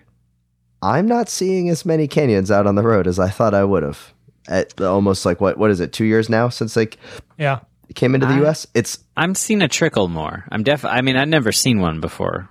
[0.81, 3.83] I'm not seeing as many canyons out on the road as I thought I would
[3.83, 4.13] have.
[4.47, 5.93] At almost like what what is it?
[5.93, 6.97] Two years now since like
[7.37, 7.59] Yeah.
[7.95, 8.65] came into the I- US.
[8.73, 10.45] It's I'm seeing a trickle more.
[10.51, 10.85] I'm def.
[10.85, 12.49] I mean, I've never seen one before.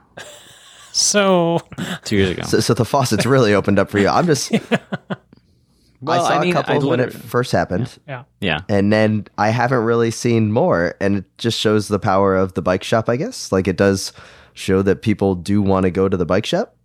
[0.93, 1.61] So
[2.05, 2.43] Two years ago.
[2.43, 4.09] so, so the faucet's really opened up for you.
[4.09, 4.51] I'm just
[6.01, 7.99] Well, I saw I mean, a couple when it first happened.
[8.07, 8.23] yeah.
[8.41, 8.61] yeah.
[8.69, 12.63] and then I haven't really seen more, and it just shows the power of the
[12.63, 13.51] bike shop, I guess.
[13.51, 14.13] Like it does
[14.55, 16.77] show that people do want to go to the bike shop,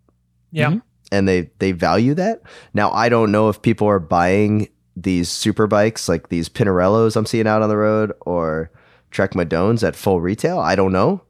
[0.51, 0.71] Yeah.
[0.71, 0.81] Mhm.
[1.11, 2.41] and they they value that.
[2.73, 7.25] Now I don't know if people are buying these super bikes, like these Pinarellos I'm
[7.25, 8.71] seeing out on the road, or
[9.11, 10.59] Trek Madones at full retail.
[10.59, 11.21] I don't know.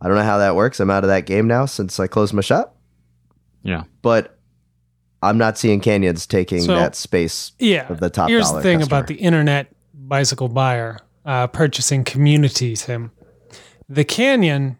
[0.00, 0.80] I don't know how that works.
[0.80, 2.76] I'm out of that game now since I closed my shop,
[3.62, 3.84] Yeah.
[4.02, 4.38] but
[5.22, 7.52] I'm not seeing Canyons taking So- that space.
[7.58, 7.86] Yeah.
[7.90, 8.98] Of the top Here's dollar the thing customer.
[8.98, 13.10] about the internet bicycle buyer uh, purchasing community, Tim.
[13.88, 14.76] The Canyon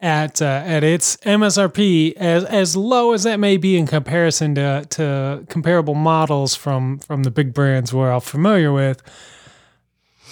[0.00, 4.86] at uh, at its MSRP, as as low as that may be in comparison to
[4.90, 9.02] to comparable models from from the big brands we're all familiar with,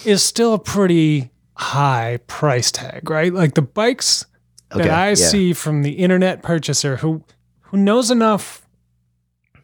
[0.05, 3.33] is still a pretty high price tag, right?
[3.33, 4.25] Like the bikes
[4.71, 5.15] that I yeah.
[5.15, 7.23] see from the internet purchaser who
[7.61, 8.67] who knows enough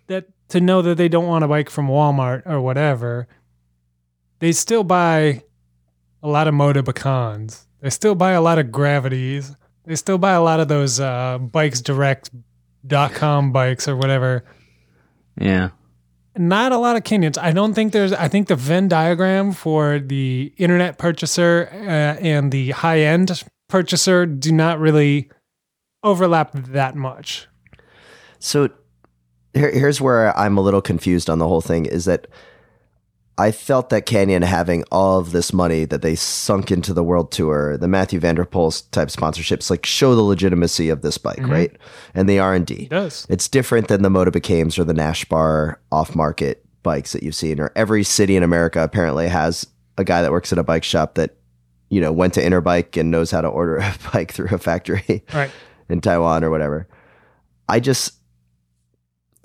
[0.07, 3.27] that to know that they don't want a bike from Walmart or whatever,
[4.39, 5.43] they still buy
[6.23, 7.65] a lot of Motobecanes.
[7.81, 9.55] They still buy a lot of Gravities.
[9.91, 14.45] They still buy a lot of those uh, bikesdirect.com bikes or whatever.
[15.37, 15.71] Yeah.
[16.37, 17.37] Not a lot of Canyons.
[17.37, 18.13] I don't think there's.
[18.13, 24.25] I think the Venn diagram for the internet purchaser uh, and the high end purchaser
[24.25, 25.29] do not really
[26.03, 27.49] overlap that much.
[28.39, 28.69] So
[29.53, 32.27] here, here's where I'm a little confused on the whole thing is that
[33.37, 37.31] I felt that Canyon having all of this money that they sunk into the world
[37.31, 41.37] tour, the Mathieu van der Poel's type sponsorships, like show the legitimacy of this bike,
[41.37, 41.51] mm-hmm.
[41.51, 41.77] right?
[42.13, 42.83] And the R and D.
[42.83, 43.25] It does.
[43.29, 47.59] It's different than the Motobecanes or the Nash Bar off market bikes that you've seen,
[47.59, 49.65] or every city in America apparently has
[49.97, 51.35] a guy that works at a bike shop that,
[51.89, 55.23] you know, went to Interbike and knows how to order a bike through a factory
[55.33, 55.51] Right.
[55.89, 56.87] in Taiwan or whatever.
[57.69, 58.13] I just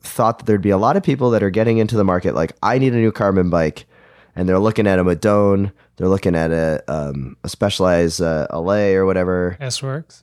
[0.07, 2.53] thought that there'd be a lot of people that are getting into the market like
[2.63, 3.87] I need a new carbon bike
[4.35, 8.93] and they're looking at a Madone, they're looking at a um, a specialized uh, LA
[8.93, 10.23] or whatever, S works.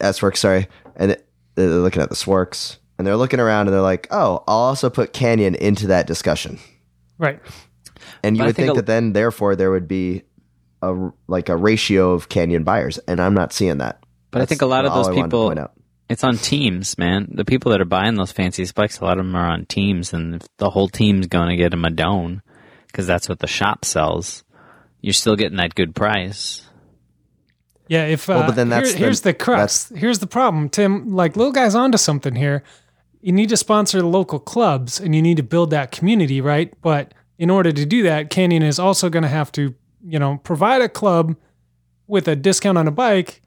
[0.00, 1.16] S-Works, sorry, and
[1.54, 4.90] they're looking at the Sworks and they're looking around and they're like, "Oh, I'll also
[4.90, 6.58] put Canyon into that discussion."
[7.18, 7.40] Right.
[8.22, 10.22] And you But I would think think a- that then therefore there would be
[10.82, 14.02] a like a ratio of Canyon buyers and I'm not seeing that.
[14.30, 15.72] But I think a lot of those I wanted to people, point out.
[16.12, 17.28] It's on teams, man.
[17.32, 20.12] The people that are buying those fancy spikes, a lot of them are on teams,
[20.12, 22.40] and if the whole team's going to get a Madone
[22.86, 24.44] because that's what the shop sells.
[25.00, 26.68] You're still getting that good price.
[27.88, 29.88] Yeah, if uh, Well, but then here- that's the- here's the crux.
[29.94, 31.10] Here's the problem, Tim.
[31.14, 32.62] Like little guy's onto something here.
[33.20, 36.72] You need to sponsor the local clubs, and you need to build that community, right?
[36.82, 40.38] But in order to do that, Canyon is also going to have to, you know,
[40.42, 41.36] provide a club
[42.06, 43.41] with a discount on a bike,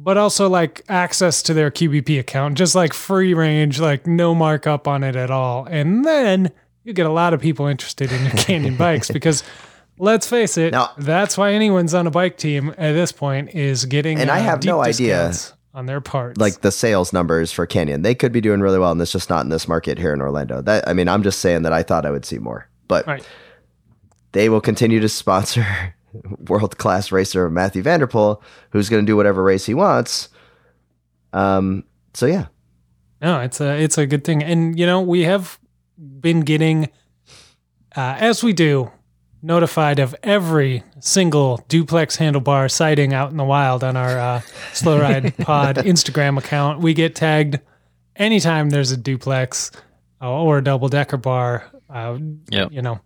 [0.00, 4.86] but also like access to their QBP account, just like free range, like no markup
[4.86, 5.66] on it at all.
[5.68, 6.52] And then
[6.84, 9.42] you get a lot of people interested in your Canyon bikes because
[9.98, 13.84] let's face it, Now- that's why anyone's on a bike team at this point is
[13.86, 15.32] getting And I uh, have deep no idea,
[15.74, 18.02] on their part like the sales numbers for Canyon.
[18.02, 20.20] They could be doing really well, and it's just not in this market here in
[20.20, 20.62] Orlando.
[20.62, 23.24] That I mean, I'm just saying that I thought I would see more, but right.
[24.32, 25.94] they will continue to sponsor
[26.48, 28.40] world class racer Mathieu van der Poel,
[28.70, 30.28] who's going to do whatever race he wants.
[31.32, 31.84] Um.
[32.14, 32.46] So yeah,
[33.20, 35.58] No, it's a it's a good thing, and you know we have
[35.98, 36.86] been getting,
[37.96, 38.90] uh, as we do,
[39.42, 44.40] notified of every single duplex handlebar sighting out in the wild on our uh,
[44.72, 46.80] Slow Ride Pod Instagram account.
[46.80, 47.60] We get tagged
[48.16, 49.70] anytime there's a duplex
[50.20, 51.70] uh, or a double decker bar.
[51.90, 52.18] Uh,
[52.50, 52.72] Yep.
[52.72, 53.00] You know,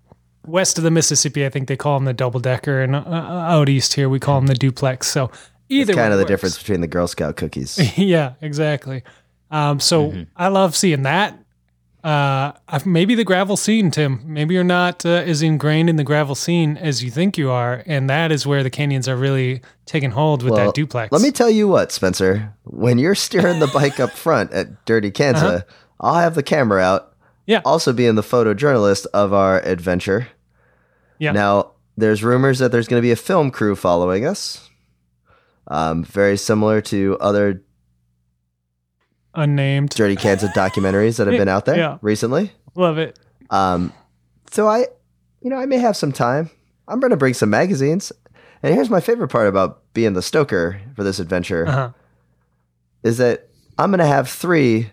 [0.47, 3.69] west of the Mississippi, I think they call them the double decker, and uh, out
[3.69, 5.07] east here we call them the duplex.
[5.09, 5.31] So
[5.69, 6.31] either it's kind of the works.
[6.31, 7.79] difference between the Girl Scout cookies.
[7.99, 9.03] yeah, exactly.
[9.51, 10.23] Um, so Mm-hmm.
[10.37, 11.39] I love seeing that.
[12.05, 12.51] Uh,
[12.85, 14.23] maybe the gravel scene, Tim.
[14.25, 17.85] Maybe you're not uh, as ingrained in the gravel scene as you think you are,
[17.87, 21.13] and that is where the canyons are really taking hold with Well, that duplex.
[21.13, 22.53] Let me tell you what, Spencer.
[22.65, 25.61] When you're steering the bike up front at Dirty Kanza, Uh-huh.
[26.01, 27.12] I'll have the camera out.
[27.47, 27.61] Yeah.
[27.65, 30.29] Also, being the photojournalist of our adventure.
[31.19, 31.33] Yeah.
[31.33, 34.69] Now, there's rumors that there's going to be a film crew following us.
[35.69, 37.63] Um, very similar to other
[39.35, 39.91] Unnamed.
[39.91, 41.99] Dirty Kanza documentaries that have been out there Yeah.
[42.03, 42.53] recently.
[42.75, 43.19] Love it.
[43.51, 43.93] Um,
[44.51, 44.87] so I,
[45.41, 46.51] you know, I may have some time.
[46.87, 48.13] I'm going to bring some magazines.
[48.63, 51.91] And here's my favorite part about being the stoker for this adventure Uh-huh.
[53.03, 54.91] is that I'm going to have three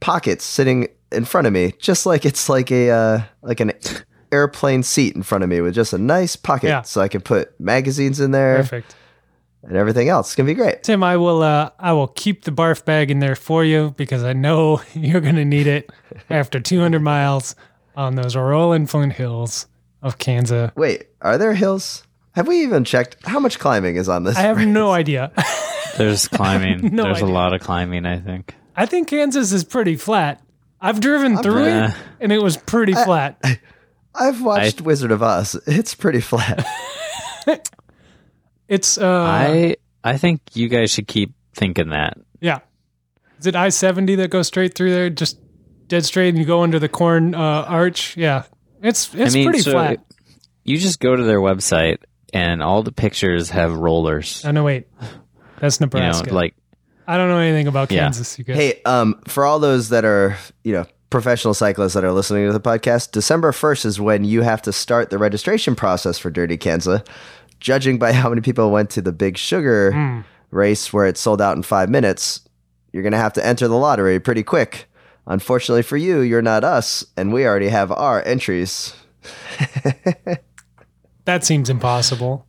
[0.00, 3.72] pockets sitting in front of me, just like it's like a uh, like an
[4.32, 6.82] airplane seat in front of me with just a nice pocket, Yeah.
[6.82, 8.94] so I can put magazines in there Perfect.
[9.64, 10.28] and everything else.
[10.28, 10.82] It's gonna be great.
[10.84, 14.22] Tim, I will uh I will keep the barf bag in there for you because
[14.24, 15.90] I know you're gonna need it
[16.28, 17.56] after 200 miles
[17.96, 19.66] on those rolling Flint hills
[20.02, 20.70] of Kansas.
[20.76, 22.04] Wait, are there hills?
[22.36, 24.36] Have we even checked how much climbing is on this?
[24.36, 25.32] I have no idea.
[25.98, 26.94] There's climbing.
[26.94, 27.28] No There's idea.
[27.28, 28.54] a lot of climbing, I think.
[28.76, 30.42] I think Kansas is pretty flat.
[30.80, 33.42] I've driven through pretty- it and it was pretty flat.
[34.14, 35.56] I've watched Wizard of Oz.
[35.66, 36.66] It's pretty flat.
[38.68, 42.16] It's uh I I think you guys should keep thinking that.
[42.40, 42.60] yeah.
[43.38, 45.38] Is it I seventy that goes straight through there, just
[45.88, 48.16] dead straight, and you go under the corn uh, arch?
[48.16, 48.44] Yeah,
[48.82, 50.04] it's it's I mean, pretty so flat.
[50.62, 51.98] you just go to their website
[52.34, 54.44] and all the pictures have rollers.
[54.44, 54.88] Oh no, wait,
[55.58, 56.34] that's You know, Nebraska.
[56.34, 56.54] like
[57.10, 58.02] I don't know anything about Yeah.
[58.04, 58.38] Kansas.
[58.38, 58.56] You guys.
[58.56, 62.52] hey, um, for all those that are you know professional cyclists that are listening to
[62.52, 66.56] the podcast, December first is when you have to start the registration process for Dirty
[66.56, 67.04] Kanza.
[67.58, 70.20] Judging by how many people went to the Big Sugar Hmm.
[70.52, 72.40] race where it sold out in five minutes,
[72.92, 74.86] you're gonna have to enter the lottery pretty quick.
[75.26, 78.94] Unfortunately for you, you're not us, and we already have our entries.
[81.24, 82.46] that seems impossible.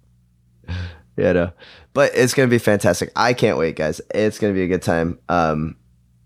[1.18, 1.52] Yeah, no.
[1.94, 3.12] But it's gonna be fantastic.
[3.16, 4.02] I can't wait, guys.
[4.14, 5.20] It's gonna be a good time.
[5.28, 5.76] Um,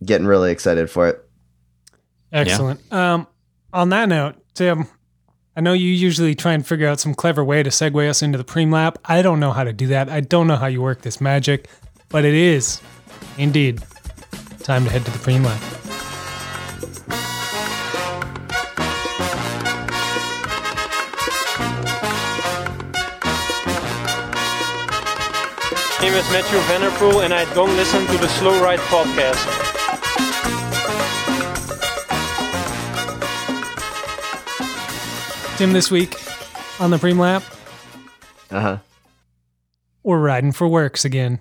[0.03, 1.29] getting really excited for it.
[2.31, 2.81] Excellent.
[2.93, 3.27] Um,
[3.73, 4.87] on that note, Tim,
[5.55, 8.37] I know you usually try and figure out some clever way to segue us into
[8.37, 8.97] the preem lap.
[9.05, 10.09] I don't know how to do that.
[10.09, 11.69] I don't know how you work this magic,
[12.09, 12.81] but it is
[13.37, 13.81] indeed
[14.59, 15.94] time to head to the preem lap.
[26.15, 29.43] Name is Mathieu van der Poel and I don't listen to the Slow Ride podcast.
[35.57, 36.15] Tim, this week
[36.81, 37.41] on the preem lap,
[38.51, 38.77] Uh huh.
[40.03, 41.39] we're riding for WORX again.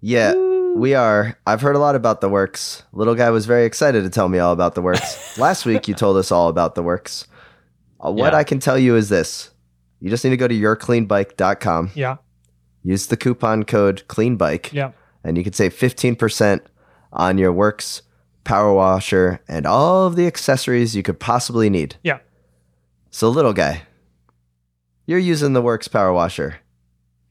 [0.00, 0.34] Yeah,
[0.76, 1.36] we are.
[1.44, 2.82] I've heard a lot about the WORX.
[2.92, 5.36] Little guy was very excited to tell me all about the WORX.
[5.38, 7.26] Last week, you told us all about the WORX.
[8.04, 8.38] Uh, what Yeah.
[8.38, 9.50] I can tell you is this
[9.98, 12.16] you just need to go to yourcleanbike.com, Yeah.
[12.86, 14.92] Use the coupon code CLEANBIKE, Yeah.
[15.24, 16.60] and you can save 15%
[17.12, 18.02] on your WORX
[18.44, 21.96] power washer and all of the accessories you could possibly need.
[22.04, 22.18] Yeah.
[23.10, 23.82] So, little guy,
[25.06, 26.60] you're using the WORX power washer.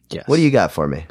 [0.10, 0.28] yes.
[0.28, 1.06] What do you got for me?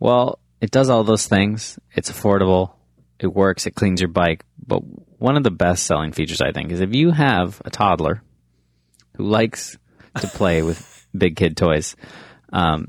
[0.00, 1.78] Well, it does all those things.
[1.94, 2.72] It's affordable.
[3.20, 3.66] It works.
[3.66, 4.44] It cleans your bike.
[4.66, 4.78] But
[5.18, 8.22] one of the best selling features, I think, is if you have a toddler
[9.16, 9.76] who likes
[10.20, 11.96] to play with big kid toys.
[12.52, 12.86] Um,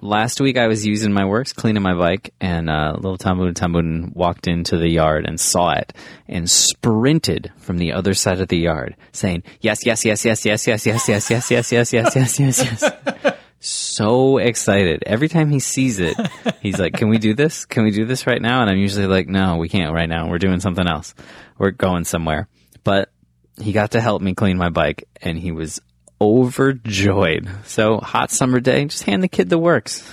[0.00, 4.14] last week I was using my WORX, cleaning my bike, and uh, little Tambun Tambun
[4.14, 5.92] walked into the yard and saw it
[6.26, 10.66] and sprinted from the other side of the yard, saying, "Yes, yes, yes, yes, yes,
[10.66, 15.02] yes, yes, yes, yes, yes, yes, yes, yes, yes, yes." so excited.
[15.04, 16.16] Every time he sees it,
[16.60, 17.64] he's like, Can we do this?
[17.64, 18.60] Can we do this right now?
[18.62, 20.28] And I'm usually like, No, we can't right now.
[20.28, 21.14] We're doing something else.
[21.58, 22.48] We're going somewhere.
[22.84, 23.10] But
[23.60, 25.80] he got to help me clean my bike and he was
[26.20, 27.48] overjoyed.
[27.64, 30.08] So, hot summer day, just hand the kid the WORX.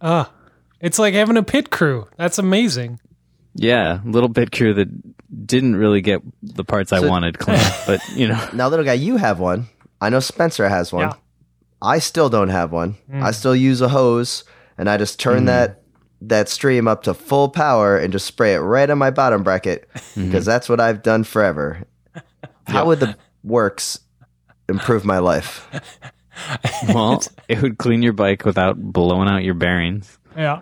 [0.00, 0.32] Ah,
[0.80, 2.08] it's like having a pit crew.
[2.16, 3.00] That's amazing.
[3.54, 4.88] Yeah, little bit crew that
[5.46, 9.16] didn't really get the parts I wanted clean, but you know, Now, little guy, you
[9.16, 9.68] have one.
[10.00, 11.08] I know Spencer has one.
[11.08, 11.14] Yeah.
[11.82, 12.96] I still don't have one.
[13.10, 13.22] Mm.
[13.22, 14.44] I still use a hose,
[14.78, 15.46] and I just turn mm.
[15.46, 15.82] that
[16.22, 19.88] that stream up to full power and just spray it right on my bottom bracket
[19.94, 20.26] mm-hmm.
[20.26, 21.84] because that's what I've done forever.
[22.66, 24.00] How would the WORX
[24.70, 25.68] improve my life?
[26.88, 30.18] well, it would clean your bike without blowing out your bearings.
[30.36, 30.60] Yeah.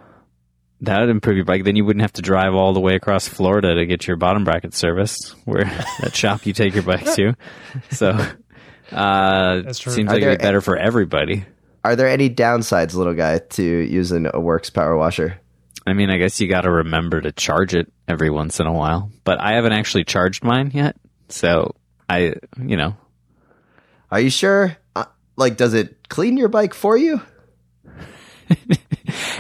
[0.83, 1.65] That would improve your bike.
[1.65, 4.45] Then you wouldn't have to drive all the way across Florida to get your bottom
[4.45, 5.65] bracket serviced, where
[6.01, 7.35] that shop you take your bike to.
[7.91, 8.11] So,
[8.93, 9.93] uh, That's true.
[9.93, 11.45] seems Are like it'd be better for everybody.
[11.85, 15.41] Are there any downsides, little guy, to using a WORX power washer?
[15.87, 18.73] I mean, I guess you got to remember to charge it every once in a
[18.73, 19.11] while.
[19.25, 20.97] But I haven't actually charged mine yet,
[21.29, 21.75] so
[22.09, 22.97] I, you know,
[24.11, 24.77] Are you sure?
[24.97, 25.05] Uh,
[25.37, 27.21] like, does it clean your bike for you?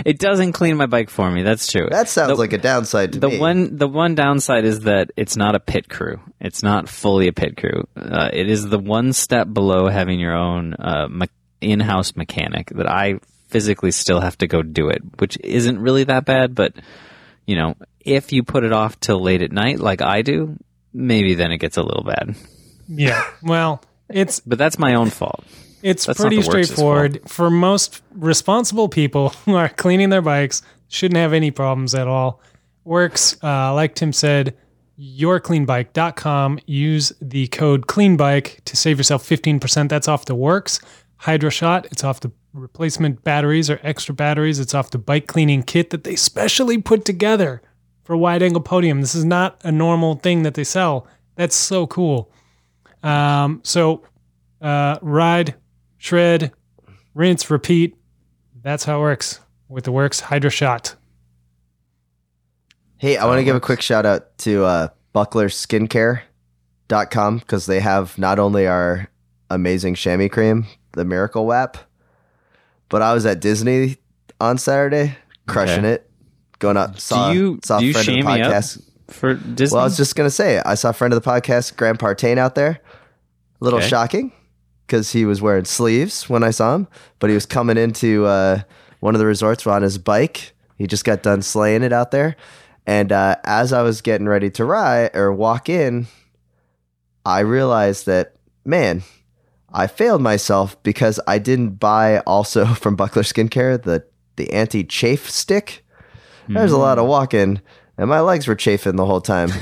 [0.04, 1.42] it doesn't clean my bike for me.
[1.42, 1.88] That's true.
[1.90, 3.38] That sounds The- like a downside to the me.
[3.38, 6.20] one the one downside is that it's not a pit crew.
[6.40, 7.86] It's not fully a pit crew.
[7.96, 11.26] Uh, it is the one step below having your own uh, me-
[11.60, 13.14] in-house mechanic that I
[13.48, 16.54] physically still have to go do it, which isn't really that bad.
[16.54, 16.74] But
[17.46, 20.56] you know, if you put it off till late at night, like I do,
[20.92, 22.36] maybe then it gets a little bad.
[22.88, 23.22] Yeah.
[23.42, 25.44] Well, it's But that's my own fault.
[25.82, 27.20] It's That's pretty straightforward.
[27.28, 32.40] For most responsible people who are cleaning their bikes, shouldn't have any problems at all.
[32.86, 34.56] WORX, uh, like Tim said,
[34.98, 36.58] yourcleanbike.com.
[36.66, 39.88] Use the code CLEANBIKE to save yourself 15%.
[39.88, 40.82] That's off the WORX.
[41.18, 44.58] Hydro Shot, it's off the replacement batteries or extra batteries.
[44.58, 47.60] It's off the bike cleaning kit that they specially put together
[48.04, 49.00] for Wide Angle Podium.
[49.00, 51.06] This is not a normal thing that they sell.
[51.34, 52.30] That's so cool.
[53.02, 54.04] Um, so
[54.60, 55.54] uh, ride,
[55.98, 56.52] shred,
[57.14, 57.96] rinse, repeat.
[58.62, 60.94] That's how it works with the WORX Hydroshot.
[62.96, 68.18] Hey, I want to give a quick shout out to uh, bucklerskincare.com because they have
[68.18, 69.08] not only our
[69.50, 71.78] amazing chamois cream, the Miracle Wap,
[72.88, 73.96] but I was at Disney
[74.40, 75.94] on Saturday, crushing Okay.
[75.94, 76.04] it.
[76.58, 78.52] Going up, saw, do you saw do a you friend of the shame me up
[78.52, 78.82] podcast.
[79.10, 79.76] for Disney?
[79.76, 82.36] Well, I was just gonna say, I saw a friend of the podcast, Graham Partain,
[82.36, 82.80] out there.
[83.60, 83.88] A little Okay.
[83.88, 84.32] shocking
[84.86, 88.60] because he was wearing sleeves when I saw him, but he was coming into uh,
[89.00, 90.52] one of the resorts on his bike.
[90.76, 92.36] He just got done slaying it out there,
[92.86, 96.06] and uh, as I was getting ready to ride or walk in,
[97.26, 99.02] I realized that man,
[99.72, 104.04] I failed myself because I didn't buy also from Buckler Skincare the
[104.36, 105.84] the anti chafe stick.
[106.46, 107.60] There's a lot of walking,
[107.98, 109.50] and my legs were chafing the whole time.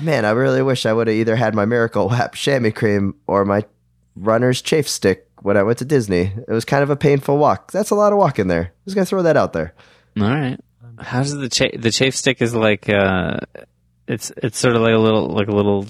[0.00, 3.44] Man, I really wish I would have either had my Miracle Wap chamois cream or
[3.44, 3.64] my
[4.14, 6.32] runner's chafe stick when I went to Disney.
[6.48, 7.72] It was kind of a painful walk.
[7.72, 8.72] That's a lot of walking there.
[8.84, 9.74] Just gonna throw that out there.
[10.18, 10.58] All right.
[10.98, 12.88] How does the cha- the chafe stick is like?
[12.88, 13.38] Uh,
[14.08, 15.86] it's it's sort of like a little like a little.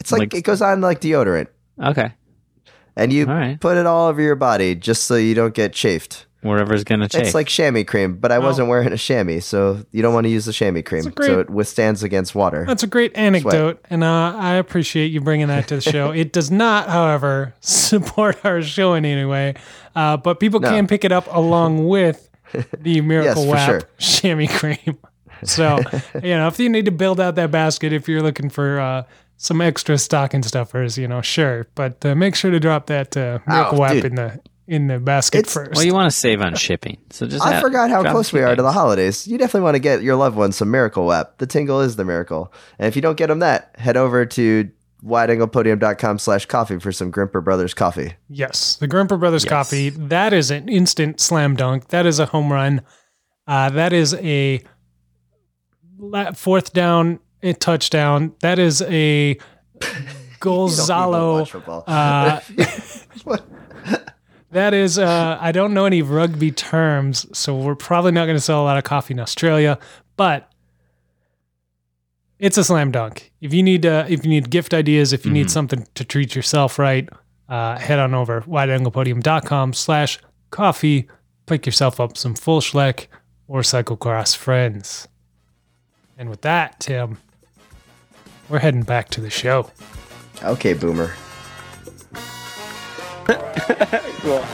[0.00, 1.48] It's like, Like- it goes on like deodorant,
[1.82, 2.12] Okay,
[2.96, 3.60] and you All right.
[3.60, 6.26] put it all over your body just so you don't get chafed.
[6.42, 7.22] Wherever's gonna chafe.
[7.22, 10.30] It's like chamois cream, but I wasn't wearing a chamois, so you don't want to
[10.30, 12.64] use the chamois cream, great- so it withstands against water.
[12.66, 16.10] That's a great anecdote, and uh, I appreciate you bringing that to the show.
[16.10, 19.54] it does not, however, support our show in any way,
[19.96, 20.70] uh, but people No.
[20.70, 22.28] can pick it up along with
[22.80, 23.82] the Miracle for Wap sure.
[23.98, 24.98] chamois cream.
[25.44, 25.78] So,
[26.20, 29.04] you know, if you need to build out that basket, if you're looking for uh,
[29.36, 33.38] some extra stocking stuffers, you know, sure, but uh, make sure to drop that uh,
[33.46, 34.04] Miracle Oh, Wap dude.
[34.06, 35.74] in the in the basket It's- first.
[35.74, 37.44] well, you want to save on shipping, so just.
[37.44, 39.26] I add- forgot how drop close we are to the holidays.
[39.26, 41.38] You definitely want to get your loved ones some Miracle Wap.
[41.38, 42.52] The tingle is the miracle.
[42.78, 44.70] And if you don't get them that, head over to
[45.04, 48.14] wideanglepodium.com slash coffee for some Grimpeur Brothers coffee.
[48.28, 49.90] Yes, the Grimpeur Brothers coffee.
[49.90, 51.88] That is an instant slam dunk.
[51.88, 52.82] That is a home run.
[53.46, 54.60] Uh, that is a
[55.98, 58.34] la- fourth down, a touchdown.
[58.40, 59.38] That is a
[60.40, 61.38] golazo.
[61.40, 61.84] watch football.
[61.86, 62.40] Uh,
[63.24, 63.46] What?
[64.50, 68.40] That is, uh, I don't know any rugby terms, so we're probably not going to
[68.40, 69.78] sell a lot of coffee in Australia,
[70.16, 70.50] but
[72.38, 73.32] it's a slam dunk.
[73.40, 76.34] If you need, uh, if you need gift ideas, if you need something to treat
[76.34, 77.08] yourself right,
[77.48, 80.18] uh, head on over wideanglepodium.com slash
[80.50, 81.08] coffee.
[81.46, 83.06] Pick yourself up some full schleck
[83.46, 85.08] or cyclocross friends.
[86.16, 87.18] And with that, Tim,
[88.48, 89.70] we're heading back to the show.
[90.42, 91.14] Okay, Boomer.
[94.28, 94.44] Cool.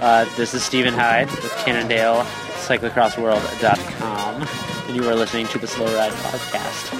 [0.00, 2.22] Uh, this is Stephen Hyde with Cannondale,
[2.68, 4.42] cyclocrossworld.com,
[4.86, 6.92] and you are listening to the Slow Ride Podcast.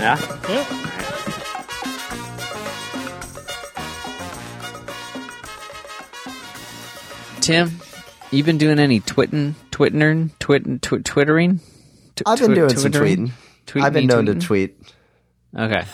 [0.00, 0.18] Yeah?
[0.48, 0.66] Yeah.
[7.40, 7.70] Tim,
[8.32, 11.60] you been doing any twitting, twittering, twit, tw- twittering?
[12.16, 13.32] Tw- I've been twi- doing some twittering?
[13.68, 13.82] tweeting.
[13.84, 14.76] I've been Tweeting, known to tweet.
[15.56, 15.84] Okay,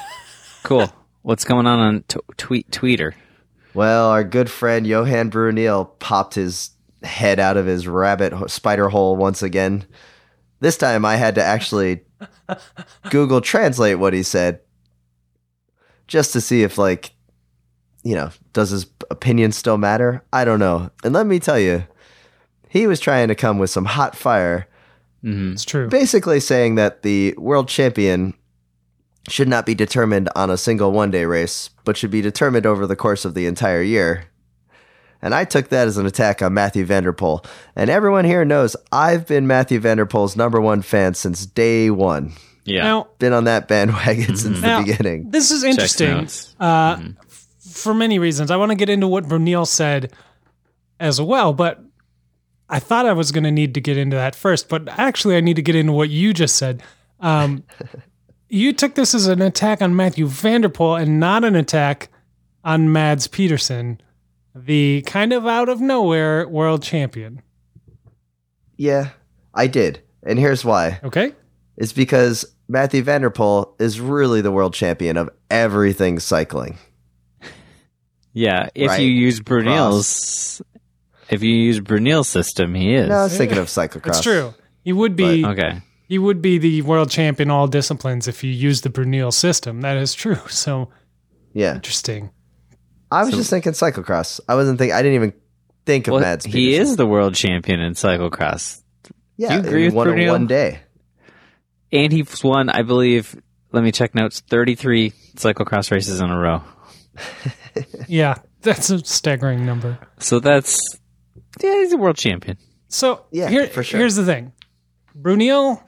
[0.62, 0.90] cool.
[1.20, 3.12] What's going on on t- tweet Tweeter?
[3.76, 6.70] Well, our good friend Johan Bruyneel popped his
[7.02, 9.84] head out of his rabbit spider hole once again.
[10.60, 12.00] This time I had to actually
[13.10, 14.60] Google translate what he said
[16.06, 17.10] just to see if, like,
[18.02, 20.24] you know, does his opinion still matter?
[20.32, 20.90] I don't know.
[21.04, 21.84] And let me tell you,
[22.70, 24.68] he was trying to come with some hot fire,
[25.22, 25.52] mm-hmm.
[25.52, 25.88] It's true.
[25.88, 28.32] basically saying that the world champion
[29.28, 32.86] should not be determined on a single one day race, but should be determined over
[32.86, 34.26] the course of the entire year.
[35.22, 37.44] And I took that as an attack on Mathieu van der Poel.
[37.74, 41.90] And everyone here knows I've been Mathieu van der Poel's number one fan since day
[41.90, 42.32] one.
[42.64, 45.30] Yeah, Now, Been on that bandwagon since Now, the beginning.
[45.30, 46.54] This is Checks interesting notes.
[46.60, 46.98] uh,
[47.28, 48.50] f- for many reasons.
[48.50, 50.12] I want to get into what Bruyneel said
[50.98, 51.80] as well, but
[52.68, 55.40] I thought I was going to need to get into that first, but actually, I
[55.40, 56.82] need to get into what you just said.
[57.20, 57.62] Um,
[58.48, 62.08] you took this as an attack on Mathieu van der Poel and not an attack
[62.64, 64.00] on Mads Pedersen,
[64.54, 67.42] the kind of out of nowhere world champion.
[68.76, 69.10] Yeah,
[69.54, 70.02] I did.
[70.22, 71.00] And here's why.
[71.04, 71.32] Okay.
[71.76, 76.78] It's because Mathieu van der Poel is really the world champion of everything cycling.
[78.32, 79.00] Yeah, if Right.
[79.00, 80.60] you use Bruyneel's,
[81.30, 83.08] if you use Bruyneel's system, he is.
[83.08, 84.02] No, I was thinking of cyclocross.
[84.04, 84.52] That's true.
[84.84, 85.80] He would be okay.
[86.08, 89.80] He would be the world champion all disciplines if you use the Bruyneel system.
[89.80, 90.38] That is true.
[90.48, 90.88] So
[91.52, 91.74] Yeah.
[91.74, 92.30] interesting.
[93.10, 94.40] I was just thinking cyclocross.
[94.48, 95.32] I wasn't think I didn't even
[95.84, 98.82] think of Well, Mads he is the world champion in cyclocross,
[99.36, 100.30] Yeah, you agree he with won Bruyneel?
[100.32, 100.80] one day.
[101.92, 103.40] and he's won, I believe.
[103.72, 104.40] Let me check notes.
[104.40, 106.62] Thirty-three cyclocross races in a row.
[108.08, 109.98] Yeah, that's a staggering number.
[110.18, 110.80] So that's
[111.62, 112.56] yeah, he's a world champion.
[112.88, 113.98] So Yeah, here, for sure.
[114.00, 114.52] here's the thing.
[115.18, 115.82] Bruyneel,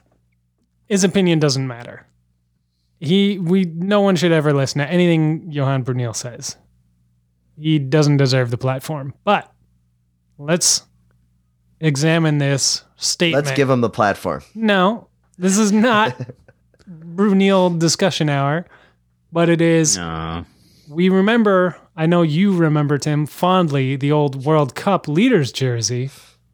[0.89, 2.05] his opinion doesn't matter.
[2.99, 6.57] He we no one should ever listen to anything Johan Bruyneel says.
[7.57, 9.13] He doesn't deserve the platform.
[9.23, 9.49] But
[10.37, 10.83] let's
[11.79, 13.45] examine this statement.
[13.45, 14.43] Let's give him the platform.
[14.55, 16.19] No, this is not
[16.89, 18.65] Bruyneel discussion hour,
[19.31, 20.45] but it is No,
[20.89, 26.09] we remember, I know you remember, Tim, fondly the old World Cup leaders jersey,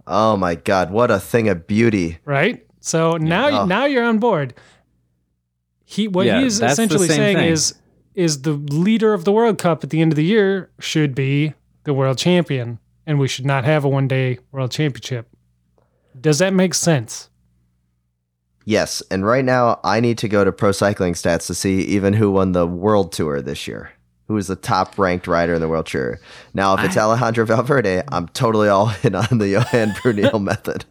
[0.07, 2.19] Oh my god, what a thing of beauty.
[2.25, 2.61] right?
[2.85, 3.65] So now, Oh.
[3.65, 4.53] now you're on board.
[5.85, 7.49] He, what Yeah, he is that's the essentially saying thing.
[7.49, 7.73] is,
[8.13, 11.55] is the leader of the World Cup at the end of the year should be
[11.85, 12.77] the world champion,
[13.07, 15.27] and we should not have a one-day world championship.
[16.21, 17.31] Does that make sense?
[18.65, 22.13] Yes, and right now I need to go to Pro Cycling Stats to see even
[22.13, 23.91] who won the World Tour this year.
[24.27, 26.19] Who is the top ranked rider in the World Tour?
[26.53, 30.85] Now, if it's Alejandro Valverde, I'm totally all in on the Johan Bruyneel method.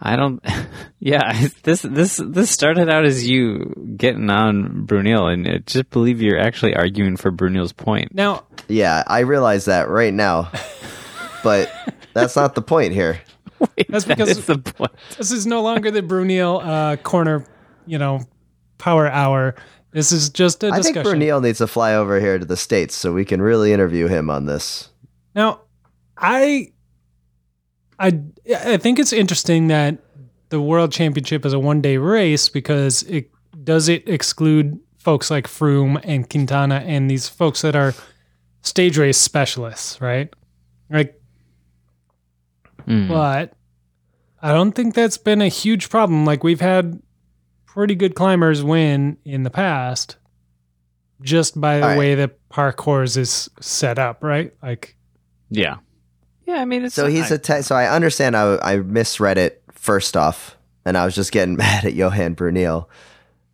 [0.00, 0.42] I don't.
[1.02, 6.20] Yeah, this this this started out as you getting on Bruyneel, and I just believe
[6.20, 8.14] you're actually arguing for Bruyneel's point.
[8.14, 10.50] Now, Yeah, I realize that right now,
[11.42, 11.72] but
[12.12, 13.18] that's not the point here.
[13.88, 14.92] That's That because- is the point.
[15.16, 17.46] this is no longer the Bruyneel uh, corner,
[17.86, 18.20] you know,
[18.76, 19.54] power hour.
[19.92, 21.18] This is just a I think discussion.
[21.18, 24.28] Bruyneel needs to fly over here to the States so we can really interview him
[24.28, 24.90] on this.
[25.34, 25.62] Now,
[26.14, 26.72] I,
[27.98, 28.20] I,
[28.52, 29.98] I think it's interesting that
[30.48, 33.30] the World Championship is a one-day race because it
[33.64, 37.94] does it exclude folks like Froome and Quintana and these folks that are
[38.62, 40.32] stage race specialists, right?
[40.90, 41.16] Like,
[42.86, 43.08] Mm.
[43.08, 43.52] but
[44.42, 46.24] I don't think that's been a huge problem.
[46.24, 47.00] Like we've had
[47.66, 50.16] pretty good climbers win in the past
[51.22, 51.98] just by the right.
[51.98, 54.52] way that parcours is set up, right?
[54.62, 54.96] Like
[55.50, 55.76] Yeah,
[56.54, 56.60] yeah.
[56.60, 59.62] I mean, it's So he's I- a te- so I understand I, I misread it
[59.72, 62.86] first off, and I was just getting mad at Johan Bruyneel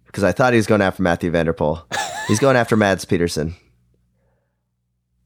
[0.06, 1.82] because I thought he was going after Mathieu van der Poel.
[2.28, 3.54] He's going after Mads Pedersen.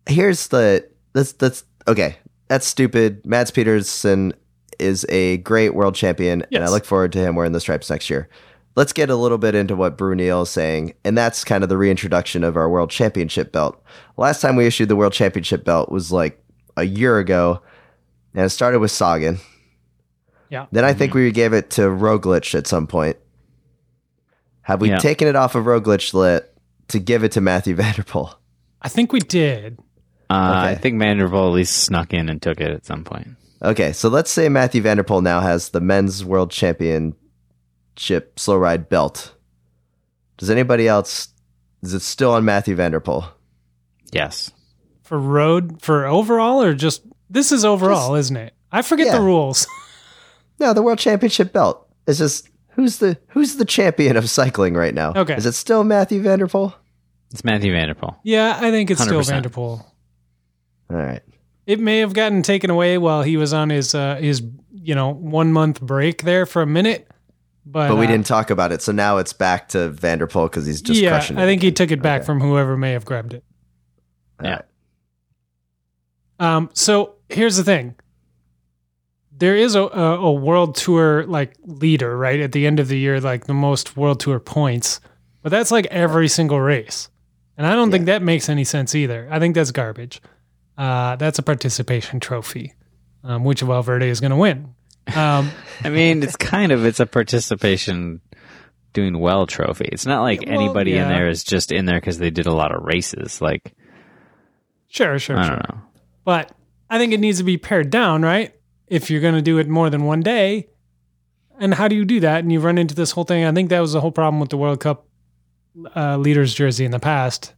[0.06, 2.16] Here's the that's that's okay.
[2.48, 3.24] That's stupid.
[3.24, 4.34] Mads Pedersen
[4.78, 8.10] is a great world champion, and I look forward to him wearing the stripes next
[8.10, 8.28] year.
[8.76, 11.76] Let's get a little bit into what Bruyneel is saying, and that's kind of the
[11.76, 13.80] reintroduction of our world championship belt.
[14.16, 16.42] Last time we issued the world championship belt was like
[16.80, 17.62] a year ago,
[18.34, 19.38] and it started with Sagan.
[20.48, 20.66] Yeah.
[20.72, 23.16] Then I think we gave it to Roglic at some point.
[24.62, 24.98] Have we Yeah.
[24.98, 26.52] taken it off of Roglic lit
[26.88, 28.34] to give it to Mathieu van der Poel?
[28.82, 29.78] I think we did.
[30.28, 30.80] Uh, I Okay.
[30.82, 33.28] think van der Poel at least snuck in and took it at some point.
[33.62, 38.56] Okay, so let's say Mathieu van der Poel now has the men's world championship slow
[38.56, 39.34] ride belt.
[40.38, 41.28] Does anybody else?
[41.82, 43.24] Is it still on Mathieu van der Poel?
[44.12, 44.50] Yes.
[45.10, 48.54] For road for overall or just this is overall, isn't it?
[48.70, 49.16] I forget Yeah.
[49.18, 49.66] the rules.
[50.60, 51.88] No, the world championship belt.
[52.06, 55.12] is just who's the who's the champion of cycling right now?
[55.16, 55.34] Okay.
[55.34, 56.74] is it still Mathieu van der Poel?
[57.32, 58.14] It's Mathieu van der Poel.
[58.22, 59.26] yeah, I think it's still 100%.
[59.26, 59.84] van der Poel.
[60.90, 61.22] All right.
[61.66, 65.08] It may have gotten taken away while he was on his uh, his you know
[65.14, 67.08] one month break there for a minute,
[67.66, 70.26] but But we uh, didn't talk about it, so now it's back to van der
[70.26, 71.42] Poel because he's just yeah, crushing it.
[71.42, 72.26] I think he took it back Okay.
[72.26, 73.44] from whoever may have grabbed it.
[74.42, 74.46] Yeah.
[74.50, 74.64] Alright.
[76.40, 77.94] Um, so here's the thing.
[79.30, 82.40] There is a, a, a world tour like leader, right?
[82.40, 85.00] At the end of the year, like the most world tour points.
[85.42, 87.08] But that's like every single race.
[87.56, 89.28] And I don't think that makes any sense either.
[89.30, 90.20] I think that's garbage.
[90.76, 92.74] Uh, that's a participation trophy,
[93.22, 94.74] um, which Valverde is going to win.
[95.14, 95.50] Um,
[95.84, 98.22] I mean, it's kind of it's a participation
[98.94, 99.88] doing well trophy.
[99.92, 102.54] It's not like well, anybody in there is just in there because they did a
[102.54, 103.42] lot of races.
[103.42, 103.74] Like
[104.88, 105.56] sure, sure, I sure.
[105.56, 105.82] don't know.
[106.30, 106.52] But
[106.88, 108.54] I think it needs to be pared down, right?
[108.86, 110.68] if you're going to do it more than one day.
[111.60, 112.40] And how do you do that?
[112.40, 113.44] And you run into this whole thing.
[113.44, 115.06] I think that was the whole problem with the World Cup
[115.96, 117.54] uh, leaders jersey in the past.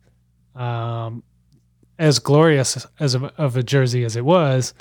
[0.55, 1.23] Um,
[1.99, 4.75] as glorious as a, of a jersey as it was,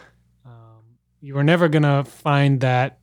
[0.46, 0.84] um,
[1.22, 3.00] you were never going to find that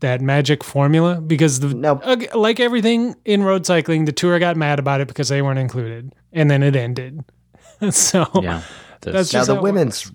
[0.00, 2.00] that magic formula because the No.
[2.04, 5.58] ag- like everything in road cycling, the tour got mad about it because they weren't
[5.58, 7.24] included, and then it ended.
[7.90, 8.62] so Yeah.
[9.00, 10.10] That's now just the how it women's,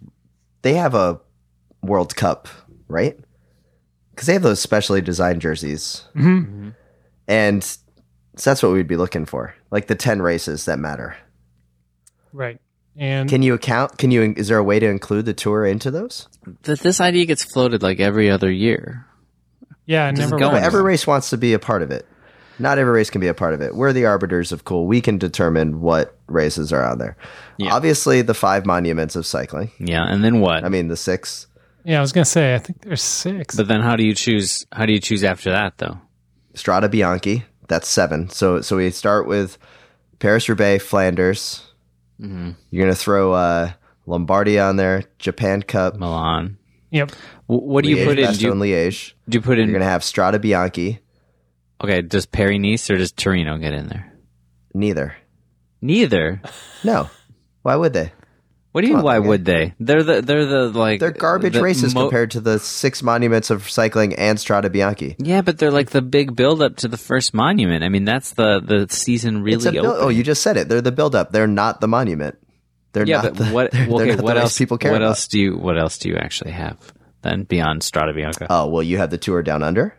[0.62, 1.20] they have a
[1.84, 2.48] World Cup,
[2.88, 3.18] right?
[4.12, 6.76] Because they have those specially designed jerseys, Mhm.
[7.28, 7.80] and so
[8.50, 11.16] that's what we'd be looking for, like the ten races that matter.
[12.34, 12.60] right,
[12.96, 13.98] and Can you account?
[13.98, 14.34] Can you?
[14.38, 16.28] Is there a way to include the tour into those?
[16.64, 19.06] That this idea gets floated like every other year.
[19.86, 22.06] yeah, it never go Every race wants to be a part of it.
[22.62, 23.76] Not every race can be a part of it.
[23.76, 24.86] We're the arbiters of cool.
[24.88, 27.18] We can determine what races are on there.
[27.58, 27.74] Yeah.
[27.74, 29.72] Obviously, the five monuments of cycling.
[29.80, 30.64] Yeah, and then what?
[30.64, 31.48] I mean, the six.
[31.84, 33.56] Yeah, I was gonna say I think there's six.
[33.56, 34.66] but then how do you choose?
[34.72, 35.98] How do you choose after that though?
[36.54, 37.44] Strada Bianchi.
[37.68, 38.30] That's seven.
[38.30, 39.58] So so we start with
[40.20, 41.66] Paris Roubaix, Flanders.
[42.22, 42.52] Mm-hmm.
[42.70, 43.72] You're gonna throw uh,
[44.08, 46.58] Lombardia on there, Japan Cup, Milan.
[46.92, 47.12] yep,
[47.50, 48.26] W- what do you put in?
[48.34, 49.14] Do Bastogne, you, Liège.
[49.30, 49.70] do you put in?
[49.70, 51.00] You're gonna have Strada Bianchi.
[51.84, 54.14] Okay, does Paris Nice or does Tirreno get in there?
[54.74, 55.16] Neither.
[55.82, 56.42] Neither.
[56.84, 57.10] No.
[57.64, 58.12] Why would they?
[58.72, 59.08] What do you Come mean?
[59.10, 59.28] on, Why man.
[59.28, 59.74] would they?
[59.80, 63.50] They're the they're the like They're garbage the races mo- compared to the six monuments
[63.50, 65.16] of cycling and Strada Bianchi.
[65.20, 67.84] Yeah, but they're like the big build up to the first monument.
[67.84, 70.06] I mean, that's the the season It's really a build- open.
[70.06, 70.70] oh, you just said it.
[70.70, 71.32] They're the build up.
[71.34, 72.38] They're not the monument.
[72.94, 73.72] They're yeah, not but the, what?
[73.72, 74.58] they're, they're okay, not the what race else?
[74.58, 75.10] people care what about.
[75.10, 75.58] else do you?
[75.58, 76.78] What else do you actually have
[77.24, 78.48] then beyond Strada Bianca?
[78.50, 79.98] Oh well, you have the tour down under.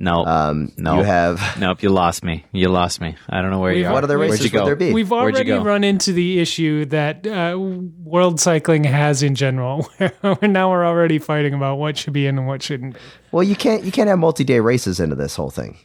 [0.00, 0.96] No, Um, No.
[0.96, 1.82] you have nope.
[1.82, 2.44] You lost me.
[2.52, 3.14] You lost me.
[3.28, 3.92] I don't know where We've- you are.
[3.92, 4.92] what other races would there be?
[4.92, 5.62] we've already go?
[5.62, 11.18] run into the issue that uh, world cycling has in general, where now we're already
[11.18, 12.94] fighting about what should be in and what shouldn't.
[12.94, 13.00] be.
[13.30, 15.76] well, you can't you can't have multi day races into this whole thing.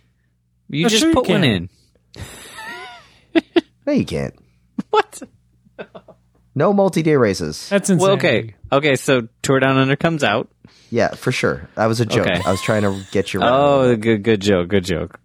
[0.69, 1.69] You Oh, just sure you put one in.
[3.85, 4.33] No, you can't.
[4.89, 5.21] What?
[6.55, 7.69] No multi day races.
[7.69, 8.01] That's insane.
[8.07, 8.95] Well, okay, okay.
[8.95, 10.49] So Tour Down Under comes out.
[10.95, 11.67] Yeah, for sure.
[11.75, 12.25] That was a joke.
[12.25, 12.41] Okay.
[12.45, 13.39] I was trying to get you.
[13.45, 13.49] Right.
[13.51, 15.19] Oh, good, good joke, good joke.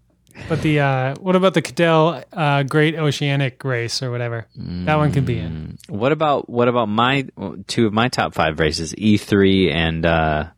[0.49, 4.49] But the uh, what about the Cadel uh, Great Oceanic Race or whatever?
[4.57, 5.79] That one could be in.
[5.89, 7.29] What about what about my
[7.69, 10.49] two of my top five races, E three and uh,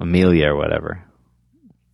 [0.00, 1.04] Emilia or whatever?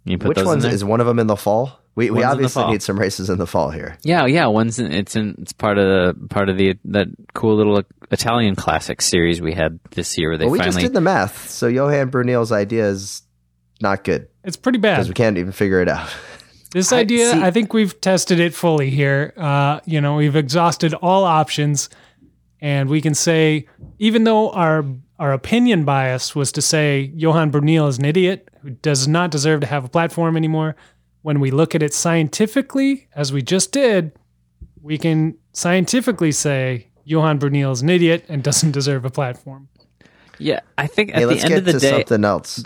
[0.05, 0.73] You put Which those in ones there?
[0.73, 1.81] is one of them in the fall?
[1.97, 3.97] We we One's obviously need some races in the fall here.
[4.03, 4.47] Yeah, yeah.
[4.47, 8.57] One's in, it's in it's part of the part of the that cool little Italian
[8.57, 11.69] classic series we had this year where they Well, we just did the math, so
[11.69, 13.23] Johan Bruyneel's idea is
[13.81, 16.09] not good It's pretty bad because we can't even figure it out.
[16.73, 19.33] This idea, see- I think we've tested it fully here.
[19.37, 21.89] Uh, you know, we've exhausted all options,
[22.61, 23.69] and we can say,
[24.01, 24.85] even though our
[25.21, 29.61] our opinion bias was to say Johan Bruyneel is an idiot who does not deserve
[29.61, 30.75] to have a platform anymore,
[31.25, 34.13] when we look at it scientifically, as we just did,
[34.83, 39.69] we can scientifically say Johan Bruyneel is an idiot and doesn't deserve a platform.
[40.39, 40.61] yeah.
[40.77, 42.63] I think at hey, the let's end get of the to day, something else.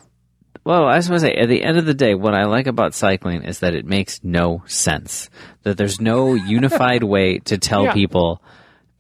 [0.65, 2.67] Well, I was going to say, at the end of the day, what I like
[2.67, 5.31] about cycling is that it makes no sense.
[5.63, 7.95] That there's no unified way to tell Yeah.
[7.95, 8.43] people,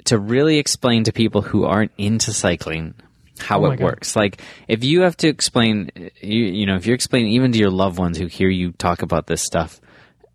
[0.05, 2.95] to really explain to people who aren't into cycling
[3.43, 3.84] how Oh it God.
[3.84, 4.16] works.
[4.16, 7.70] Like, if you have to explain, you, you know, if you're explaining even to your
[7.70, 9.80] loved ones who hear you talk about this stuff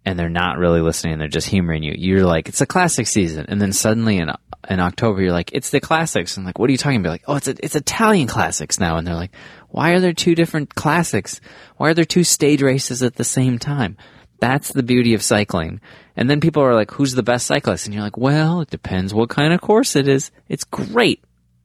[0.06, 3.46] and they're not really listening, they're just humoring you, you're like, it's a classic season.
[3.48, 4.30] And then suddenly in,
[4.70, 6.38] in October, you're like, it's the classics.
[6.38, 7.12] And like, what are you talking about?
[7.12, 8.98] Like, oh, it's, a, it's Italian classics now.
[8.98, 9.32] And they're like,
[9.70, 11.40] why are there two different classics?
[11.78, 13.98] Why are there two stage races at the same time?
[14.40, 15.80] That's the beauty of cycling.
[16.18, 17.86] And then people are like, who's the best cyclist?
[17.86, 20.32] And you're like, well, it depends what kind of course it is.
[20.50, 21.24] It's great.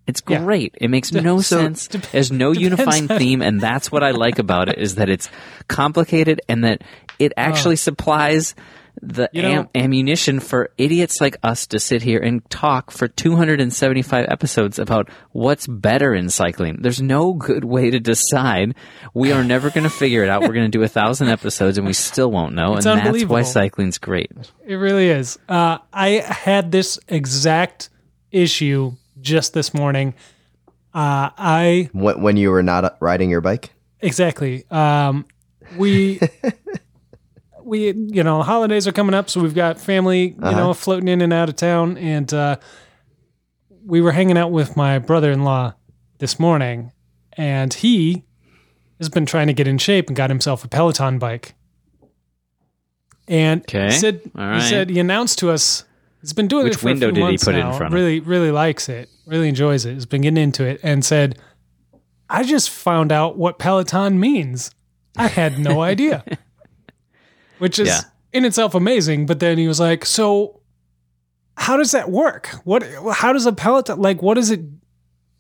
[0.08, 0.42] It's Yeah.
[0.42, 0.74] great.
[0.80, 1.86] It makes no So- sense.
[2.12, 5.28] There's no unifying theme, and that's what I like about it is that it's
[5.68, 6.82] complicated and that
[7.20, 8.54] it actually supplies
[9.00, 13.06] the You know- am- ammunition for idiots like us to sit here and talk for
[13.06, 16.78] 275 episodes about what's better in cycling.
[16.80, 18.74] There's no good way to decide.
[19.14, 20.40] We are never going to figure it out.
[20.42, 22.76] We're going to do a thousand episodes and we still won't know.
[22.76, 24.32] It's and that's why cycling's great.
[24.66, 25.38] It really is.
[25.48, 27.90] Uh, I had this exact
[28.32, 28.94] issue
[29.28, 30.14] just this morning.
[30.94, 33.70] Uh, I When, when you were not riding your bike,
[34.00, 34.64] exactly.
[34.70, 35.26] Um,
[35.76, 36.18] we
[37.62, 41.20] we you know holidays are coming up, so we've got family you know floating in
[41.20, 42.56] and out of town, and uh,
[43.84, 45.74] we were hanging out with my brother-in-law
[46.18, 46.90] this morning,
[47.34, 48.24] and he
[48.98, 51.54] has been trying to get in shape and got himself a Peloton bike.
[53.28, 53.86] And Okay.
[53.86, 55.84] he said All he said he announced to us
[56.20, 57.66] he's been doing Which it for window a few did he months put it in
[57.66, 57.98] now, front of?
[58.00, 59.08] Really, really likes it.
[59.26, 59.94] Really enjoys it.
[59.94, 61.38] He's been getting into it and said,
[62.30, 64.70] I just found out what Peloton means.
[65.16, 66.24] I had no idea.
[67.58, 68.00] Which is Yeah.
[68.32, 69.26] in itself amazing.
[69.26, 70.60] But then he was like, so
[71.56, 72.48] how does that work?
[72.64, 74.60] What, how does a Peloton, like, what is it?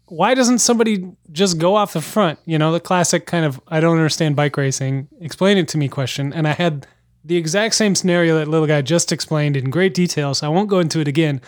[0.06, 2.38] Why doesn't somebody just go off the front?
[2.46, 5.06] You know, the classic kind of, I don't understand bike racing.
[5.20, 6.32] Explain it to me question.
[6.32, 6.86] And I had
[7.28, 10.34] the exact same scenario that little guy just explained in great detail.
[10.34, 11.40] So I won't go into it again.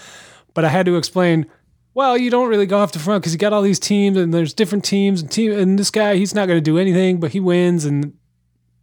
[0.53, 1.47] But I had to explain
[1.93, 4.33] well, you don't really go off the front because you got all these teams and
[4.33, 7.33] there's different teams and team and this guy he's not going to do anything, but
[7.33, 8.15] he wins and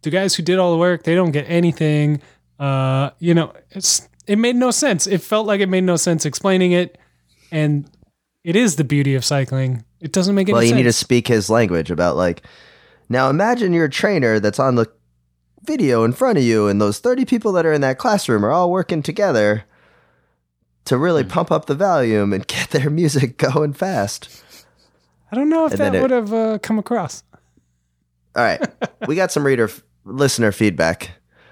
[0.02, 2.20] the guys who did all the work they don't get anything.
[2.58, 5.06] Uh, you know, it's it made no sense.
[5.06, 6.98] It felt like it made no sense explaining it,
[7.50, 7.88] and
[8.44, 9.84] it is the beauty of cycling.
[10.00, 10.76] It doesn't make any well, you sense.
[10.76, 12.42] need to speak his language about like.
[13.08, 14.86] Now imagine you're a trainer that's on the
[15.68, 18.50] video in front of you, and those 30 people that are in that classroom are
[18.50, 19.62] all working together
[20.86, 21.28] to really Hmm.
[21.28, 24.42] pump up the volume and get their music going fast.
[25.30, 27.22] I don't know if and that it- would have uh, come across.
[28.34, 28.60] All right,
[29.06, 29.70] we got some reader
[30.04, 31.10] listener feedback.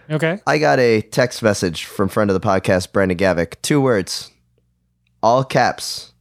[0.08, 0.38] Okay.
[0.46, 3.54] I got a text message from friend of the podcast, Brandon Gavick.
[3.60, 4.30] Two words,
[5.22, 6.12] all caps,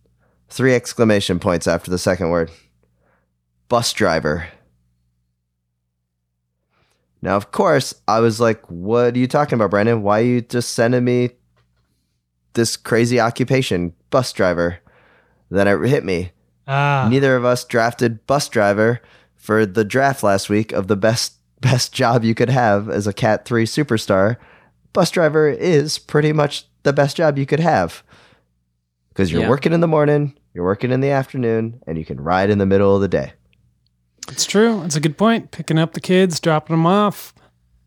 [0.49, 2.49] three exclamation points after the second word.
[3.69, 4.47] Bus driver.
[7.21, 10.03] Now, of course, I was like, what are you talking about, Brandon?
[10.03, 11.31] Why are you just sending me
[12.53, 14.79] this crazy occupation, bus driver?
[15.49, 16.31] Then it hit me.
[16.67, 19.01] Ah, Neither of us drafted bus driver
[19.35, 23.13] for the draft last week of the best best job you could have as a
[23.13, 24.37] Cat 3 superstar.
[24.93, 28.03] Bus driver is pretty much the best job you could have.
[29.09, 29.49] Because you're Yeah.
[29.49, 32.65] working in the morning, you're working in the afternoon, and you can ride in the
[32.65, 33.33] middle of the day.
[34.29, 34.81] It's true.
[34.83, 35.51] It's a good point.
[35.51, 37.33] Picking up the kids, dropping them off.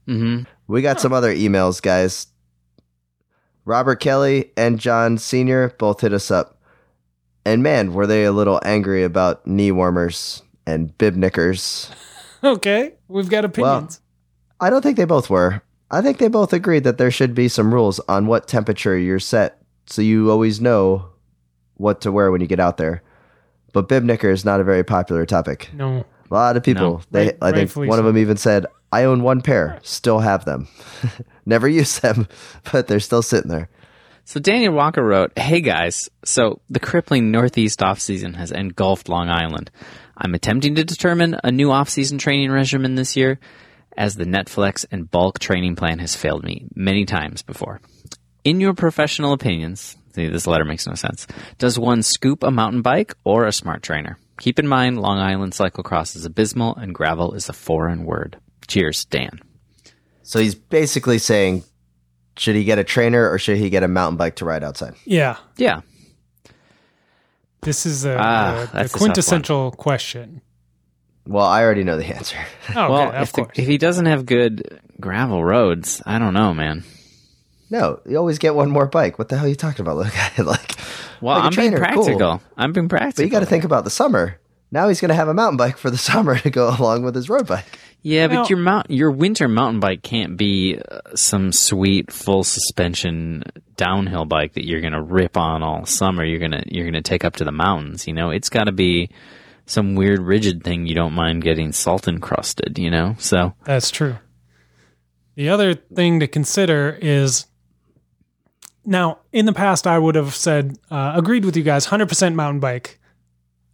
[0.06, 2.26] hmm We got some other emails, guys.
[3.64, 5.74] Robert Kelly and John Sr.
[5.78, 6.60] both hit us up.
[7.44, 11.90] And man, were they a little angry about knee warmers and bib knickers.
[12.44, 14.00] Okay, we've got opinions.
[14.60, 15.60] I don't think they both were.
[15.90, 19.18] I think they both agreed that there should be some rules on what temperature you're
[19.18, 21.08] set so you always know
[21.74, 23.02] what to wear when you get out there.
[23.72, 25.70] But bib knicker is not a very popular topic.
[25.74, 26.04] no.
[26.30, 27.00] A lot of people, No.
[27.10, 30.44] they Right- I think one of them even said, "I own one pair, still have
[30.44, 30.68] them.
[31.46, 32.26] Never use them,
[32.72, 33.68] but they're still sitting there."
[34.24, 39.70] So Daniel Walker wrote, Hey guys, so the crippling Northeast offseason has engulfed Long Island.
[40.18, 43.38] I'm attempting to determine a new offseason training regimen this year,
[43.96, 47.80] as the Netflix and bulk training plan has failed me many times before.
[48.44, 51.26] In your professional opinions, see, this letter makes no sense.
[51.56, 54.18] Does one scoop a mountain bike or a smart trainer?
[54.38, 58.38] Keep in mind, Long Island cyclocross is abysmal and gravel is a foreign word.
[58.68, 59.40] Cheers, Dan.
[60.22, 61.64] So he's basically saying,
[62.36, 64.94] should he get a trainer or should he get a mountain bike to ride outside?
[65.04, 65.80] Yeah, Yeah.
[67.62, 70.40] this is a, Ah, a- that's a a quintessential question.
[71.26, 72.38] Well, I already know the answer.
[72.76, 76.34] Oh, well, okay, if, of the, if he doesn't have good gravel roads, I don't
[76.34, 76.84] know, man.
[77.70, 79.18] No, you always get one more bike.
[79.18, 80.42] What the hell are you talking about, little guy?
[80.42, 80.74] like,
[81.20, 82.04] Well, like a I'm being trainer, cool.
[82.04, 82.42] practical.
[82.56, 83.14] I'm being practical.
[83.16, 84.38] But you got to think about the summer.
[84.70, 87.14] Now he's going to have a mountain bike for the summer to go along with
[87.14, 87.78] his road bike.
[88.02, 92.44] Yeah, but Now- your mount, your winter mountain bike can't be uh, some sweet full
[92.44, 93.42] suspension
[93.76, 96.24] downhill bike that you're gonna rip on all summer.
[96.24, 98.06] You're gonna you're gonna take up to the mountains.
[98.06, 99.10] You know, it's got to be
[99.66, 102.78] some weird rigid thing you don't mind getting salt encrusted.
[102.78, 104.16] You know, so That's true.
[105.34, 107.46] The other thing to consider is
[108.88, 112.58] now, in the past, I would have said, uh, agreed with you guys, 100% mountain
[112.58, 112.98] bike.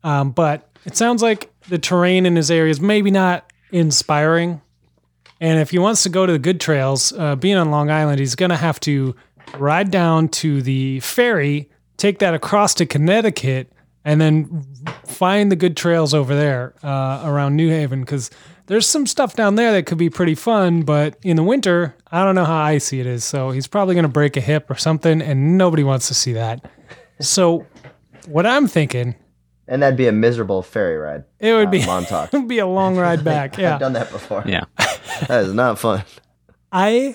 [0.02, 4.60] Um, but it sounds like the terrain in his area is maybe not inspiring.
[5.40, 8.18] And if he wants to go to the good trails, uh, being on Long Island,
[8.18, 9.14] he's going to have to
[9.56, 13.72] ride down to the ferry, take that across to Connecticut,
[14.04, 14.64] and then
[15.06, 18.30] find the good trails over there uh, around New Haven because
[18.66, 20.82] there's some stuff down there that could be pretty fun.
[20.82, 23.24] But in the winter, I don't know how icy it is.
[23.24, 26.32] So he's probably going to break a hip or something, and nobody wants to see
[26.34, 26.64] that.
[27.20, 27.66] So
[28.26, 29.14] what I'm thinking,
[29.68, 31.24] And that'd be a miserable ferry ride.
[31.40, 32.28] it would Uh, be Montauk.
[32.32, 33.56] it would be a long ride back.
[33.58, 33.74] Yeah.
[33.74, 34.42] I've done that before.
[34.46, 34.64] yeah,
[35.28, 36.04] That is not fun.
[36.72, 37.14] I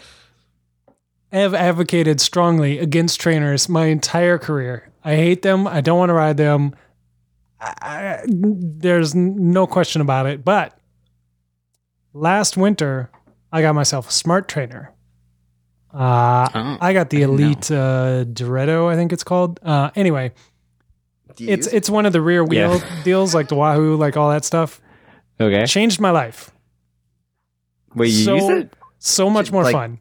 [1.32, 4.89] have advocated strongly against trainers my entire career.
[5.04, 5.68] I hate them.
[5.68, 6.74] I don't want to ride them.
[7.60, 10.43] I, I- there's no question about it.
[10.45, 10.79] But
[12.14, 13.10] last winter,
[13.51, 14.93] I got myself a smart trainer.
[15.93, 17.28] Uh, Oh, I got the I.
[17.28, 19.60] Elite uh, Direto, I think it's called.
[19.64, 20.32] Uh, anyway,
[21.32, 23.01] it's use- it's one of the rear wheel Yeah.
[23.03, 24.82] deals, like the Wahoo, like all that stuff.
[25.39, 25.66] okay.
[25.66, 26.51] Changed my life.
[27.95, 28.74] Wait, you so, use it?
[28.99, 29.99] So much more Like- fun.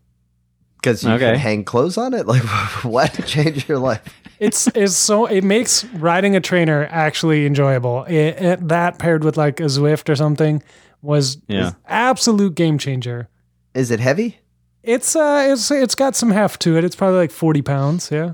[0.81, 1.33] Because you Okay.
[1.33, 2.27] can hang clothes on it?
[2.27, 2.43] Like,
[2.85, 4.01] what change your life?
[4.39, 8.05] It's it's so it makes riding a trainer actually enjoyable.
[8.05, 10.63] It, it, that paired with like a Zwift or something
[11.03, 11.69] was Yeah.
[11.69, 13.29] is absolute game changer.
[13.75, 14.39] Is it heavy?
[14.83, 16.85] It's uh it's it's got some heft to it.
[16.85, 18.11] It's probably like forty pounds.
[18.11, 18.33] Yeah,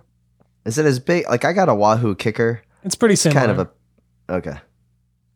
[0.65, 1.27] Is it as big?
[1.29, 2.61] Like, I got a Wahoo KICKR.
[2.85, 3.41] it's pretty similar.
[3.47, 4.33] Kind of a.
[4.33, 4.57] Okay.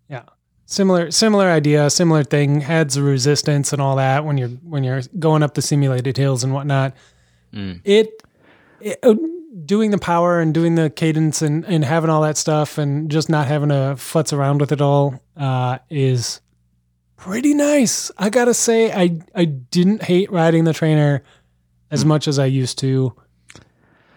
[0.08, 0.22] yeah
[0.64, 5.00] similar similar idea similar thing adds the resistance and all that when you're when you're
[5.18, 6.94] going up the simulated hills and whatnot
[7.54, 7.80] Mm.
[7.84, 8.08] it,
[8.80, 9.14] it uh,
[9.64, 13.28] doing the power and doing the cadence and and having all that stuff and just
[13.30, 16.40] not having to futz around with it all uh is
[17.18, 21.22] pretty nice i gotta say i i didn't hate riding the trainer
[21.90, 22.08] as Hmm.
[22.08, 23.12] much as i used to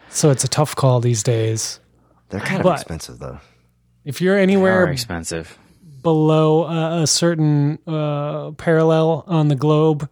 [0.09, 1.79] so it's a tough call these days
[2.29, 3.39] They're kind of But- expensive, though.
[4.05, 5.57] if you're anywhere expensive.
[6.03, 10.09] below a, a certain uh, parallel on the globe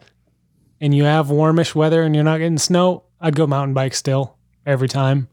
[0.81, 4.37] and you have warmish weather and you're not getting snow, I'd go mountain bike still
[4.65, 5.27] every time.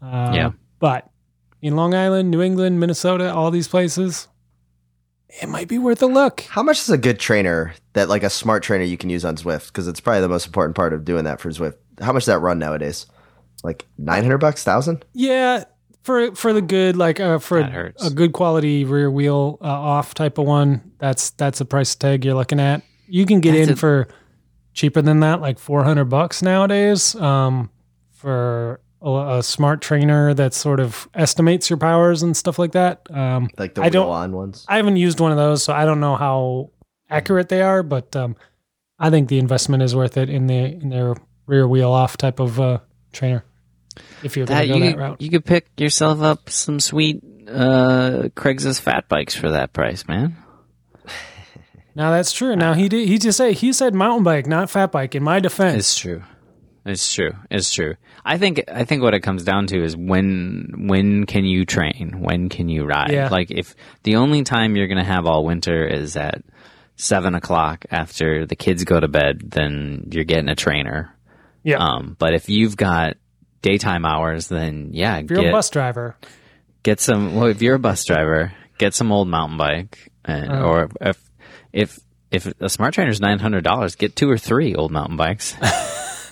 [0.00, 0.50] Uh, Yeah.
[0.78, 1.08] But
[1.60, 4.28] in Long Island, New England, Minnesota, all these places,
[5.40, 6.42] it might be worth a look.
[6.42, 9.36] How much is a good trainer that, like a smart trainer, you can use on
[9.36, 9.68] Zwift?
[9.68, 11.76] Because it's probably the most important part of doing that for Zwift.
[12.00, 13.06] How much does that run nowadays?
[13.64, 15.64] Like 900 bucks, 1000 Yeah,
[16.02, 20.14] for for the good, like uh, for a, a good quality rear wheel uh, off
[20.14, 22.82] type of one, that's that's a price tag you're looking at.
[23.06, 24.08] You can get That's in a- for
[24.74, 27.14] cheaper than that, like four hundred bucks nowadays.
[27.14, 27.70] Um,
[28.10, 33.06] for a, a smart trainer that sort of estimates your powers and stuff like that.
[33.10, 34.64] Um, Like the I don't- wheel on ones?
[34.68, 36.70] I haven't used one of those, so I don't know how
[37.10, 38.36] accurate they are, but um,
[38.98, 41.14] I think the investment is worth it in the in their
[41.46, 42.78] rear wheel off type of uh,
[43.12, 43.44] trainer.
[44.22, 45.20] If you're That going to go you that route.
[45.20, 50.36] you could pick yourself up some sweet uh, Craigslist fat bikes for that price, man.
[51.94, 52.56] Now that's true.
[52.56, 53.06] Now he did.
[53.06, 55.14] He just say he said mountain bike, not fat bike.
[55.14, 56.22] In my defense, It's true.
[56.84, 57.32] It's true.
[57.50, 57.94] It's true.
[58.24, 62.16] I think I think what it comes down to is when when can you train?
[62.20, 63.12] When can you ride?
[63.12, 63.28] Yeah.
[63.28, 66.42] Like if the only time you're gonna have all winter is at
[66.96, 71.14] seven o'clock after the kids go to bed, then you're getting a trainer.
[71.62, 71.78] yeah.
[71.78, 73.14] Um, but if you've got
[73.62, 76.16] daytime hours, then yeah, if you're get a bus driver,
[76.82, 77.36] get some.
[77.36, 80.64] Well, if you're a bus driver, get some old mountain bike, and, Uh-huh.
[80.64, 81.22] or if
[81.72, 81.98] if
[82.32, 85.54] if a smart trainer is nine hundred dollars, get two or three old mountain bikes.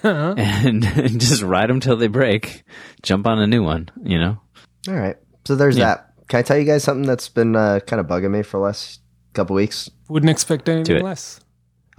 [0.02, 2.62] and, and just ride them till they break.
[3.02, 3.90] Jump on a new one.
[4.02, 4.40] You know.
[4.88, 5.16] All right.
[5.44, 5.86] So there's Yeah.
[5.86, 6.06] that.
[6.28, 8.64] Can I tell you guys something that's been uh, kind of bugging me for the
[8.64, 9.00] last
[9.32, 9.90] couple weeks?
[10.08, 11.40] wouldn't expect Do anything less.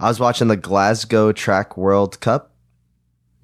[0.00, 2.54] I was watching the Glasgow Track World Cup.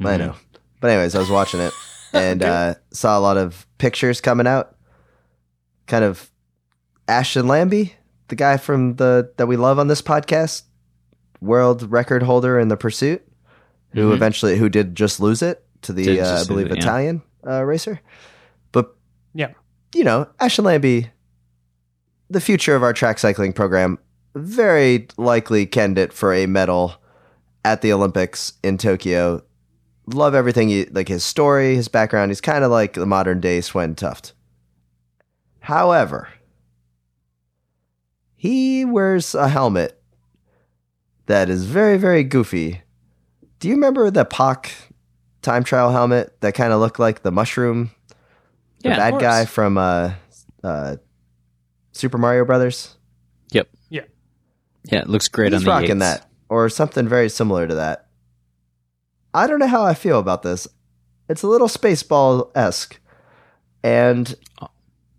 [0.00, 0.18] I Mhm.
[0.18, 0.34] know.
[0.80, 1.72] But anyways, I was watching it
[2.12, 4.74] and uh, saw a lot of pictures coming out.
[5.86, 6.30] Kind of
[7.06, 7.94] Ashton Lambie,
[8.28, 10.62] the guy from the that we love on this podcast,
[11.40, 13.22] world record holder in the pursuit,
[13.92, 14.14] who Mhm.
[14.14, 16.82] eventually who did just lose it to the uh, I believe it, yeah.
[16.82, 18.00] Italian uh, racer.
[18.72, 18.94] But
[19.34, 19.52] Yeah.
[19.94, 21.10] you know, Ashton Lambie,
[22.30, 23.98] the future of our track cycling program,
[24.34, 26.94] very likely candidate for a medal
[27.64, 29.42] at the Olympics in Tokyo.
[30.06, 32.30] Love everything, he, like his story, his background.
[32.30, 34.32] He's kind of like the modern day Svein Tuft.
[35.60, 36.28] However,
[38.36, 40.00] he wears a helmet
[41.26, 42.82] that is very, very goofy.
[43.58, 44.70] Do you remember the POC
[45.42, 47.90] time trial helmet that kind of looked like the mushroom
[48.82, 50.12] the Yeah, bad guy from uh,
[50.62, 50.96] uh,
[51.92, 52.96] Super Mario Brothers.
[53.50, 53.68] Yep.
[53.90, 54.02] Yeah.
[54.84, 56.00] Yeah, it looks great He's on the rocking Yates.
[56.00, 58.06] that, or something very similar to that.
[59.34, 60.66] I don't know how I feel about this.
[61.28, 62.98] It's a little Spaceball esque,
[63.82, 64.34] and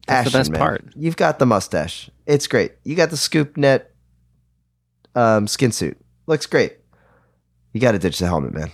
[0.08, 0.86] That's the best man, part.
[0.96, 2.10] You've got the mustache.
[2.26, 2.72] It's great.
[2.84, 3.94] You got the scoop net
[5.16, 5.98] um, skin suit.
[6.26, 6.78] Looks great.
[7.74, 8.72] You got to ditch the helmet, man.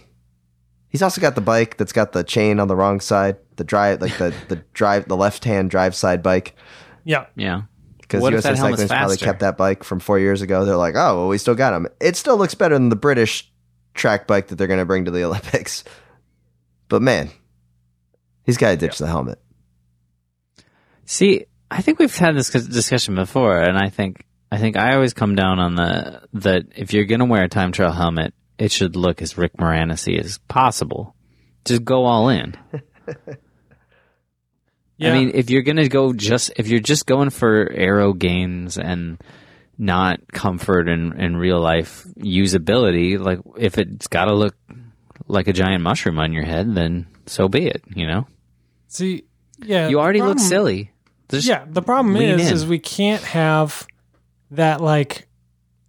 [0.88, 3.38] He's also got the bike that's got the chain on the wrong side.
[3.58, 6.56] The drive, like the the drive, the left hand drive side bike.
[7.04, 7.26] Yeah.
[7.36, 7.64] Yeah.
[8.00, 10.64] Because What if USA that Cycling's probably kept that bike from four years ago.
[10.64, 11.88] They're like, oh, well, we still got him.
[12.00, 13.52] It still looks better than the British
[13.96, 15.84] track bike that they're going to bring to the Olympics.
[16.88, 17.32] But man,
[18.44, 19.40] he's got to ditch the helmet.
[21.06, 25.14] See, I think we've had this discussion before, and I think I think I always
[25.14, 28.96] come down on the that if you're gonna wear a time trial helmet, it should
[28.96, 31.16] look as Rick Moranis as possible.
[31.66, 32.56] Just go all in.
[34.98, 35.12] Yeah.
[35.12, 39.22] I mean, if you're gonna go just if you're just going for aero gains and
[39.78, 44.56] not comfort and, and real life usability, like if it's got to look
[45.28, 47.84] like a giant mushroom on your head, then so be it.
[47.94, 48.28] You know,
[48.88, 49.26] see,
[49.60, 50.92] yeah, you already the look silly.
[51.28, 52.54] Just yeah, the problem is, in.
[52.54, 53.86] is we can't have
[54.52, 55.28] that like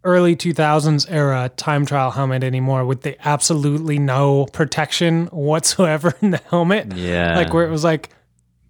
[0.06, 6.40] early 2000s era time trial helmet anymore with the absolutely no protection whatsoever in the
[6.48, 6.94] helmet.
[6.94, 7.36] Yeah.
[7.36, 8.10] Like where it was like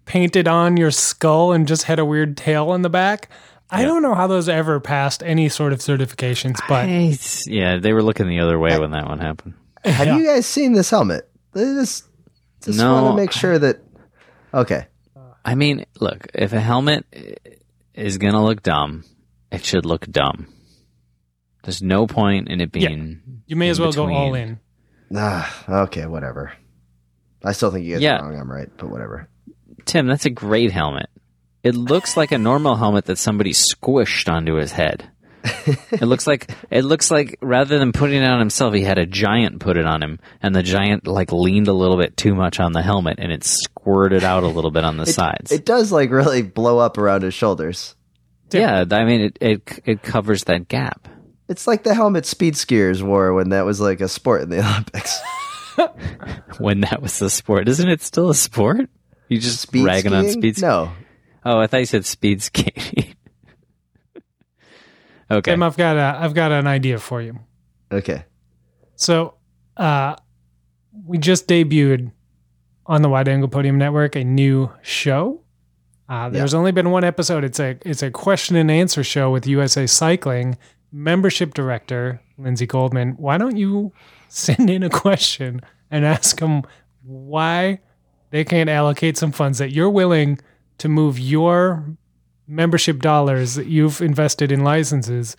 [0.05, 3.29] painted on your skull and just had a weird tail in the back.
[3.69, 7.17] I don't know how those ever passed any sort of certifications, but I-
[7.53, 9.53] yeah, they were looking the other way when that one happened.
[9.83, 10.17] Have Yeah.
[10.17, 11.29] you guys seen this helmet?
[11.53, 12.05] I Just,
[12.63, 12.93] just No.
[12.93, 13.79] want to make sure that.
[14.53, 14.87] Okay.
[15.45, 17.05] I mean, look, if a helmet
[17.93, 19.03] is gonna look dumb,
[19.51, 20.47] it should look dumb.
[21.63, 22.87] There's no point in it Yeah.
[22.89, 23.21] being.
[23.45, 24.59] you may as in well go all in.
[25.15, 26.53] Ah, okay, whatever.
[27.43, 28.17] I still think you guys Yeah.
[28.17, 28.39] are wrong.
[28.39, 29.27] I'm right, but whatever.
[29.85, 31.07] Tim, that's a great helmet.
[31.63, 35.09] It looks like a normal helmet that somebody squished onto his head.
[35.91, 39.05] it looks like it looks like rather than putting it on himself, he had a
[39.05, 42.59] giant put it on him, and the giant like leaned a little bit too much
[42.59, 45.51] on the helmet, and it squirted out a little bit on the sides.
[45.51, 47.95] It does like really blow up around his shoulders.
[48.51, 51.07] yeah, I mean it, it it covers that gap.
[51.49, 54.59] It's like the helmet speed skiers wore when that was like a sport in the
[54.69, 55.19] Olympics.
[56.59, 58.89] When that was a sport, isn't it still a sport?
[59.29, 60.55] You just Speed ragging on speed.
[60.55, 60.91] sk- No.
[61.45, 63.13] Oh, I thought you said speed skating.
[65.31, 65.51] okay.
[65.51, 67.37] Tim, I've got a, I've got an idea for you.
[67.91, 68.23] Okay.
[68.95, 69.35] So,
[69.75, 70.15] uh,
[71.05, 72.11] we just debuted
[72.87, 75.41] on the Wide Angle Podium Network a new show.
[76.09, 77.43] Uh, there's only been one episode.
[77.43, 80.57] It's a it's a question and answer show with USA Cycling
[80.91, 83.11] membership director Lindsay Goldman.
[83.17, 83.91] Why don't you
[84.29, 85.61] send in a question
[85.91, 86.63] and ask them
[87.03, 87.79] why
[88.31, 90.39] they can't allocate some funds that you're willing
[90.79, 91.85] to move your
[92.47, 95.35] membership dollars that you've invested in licenses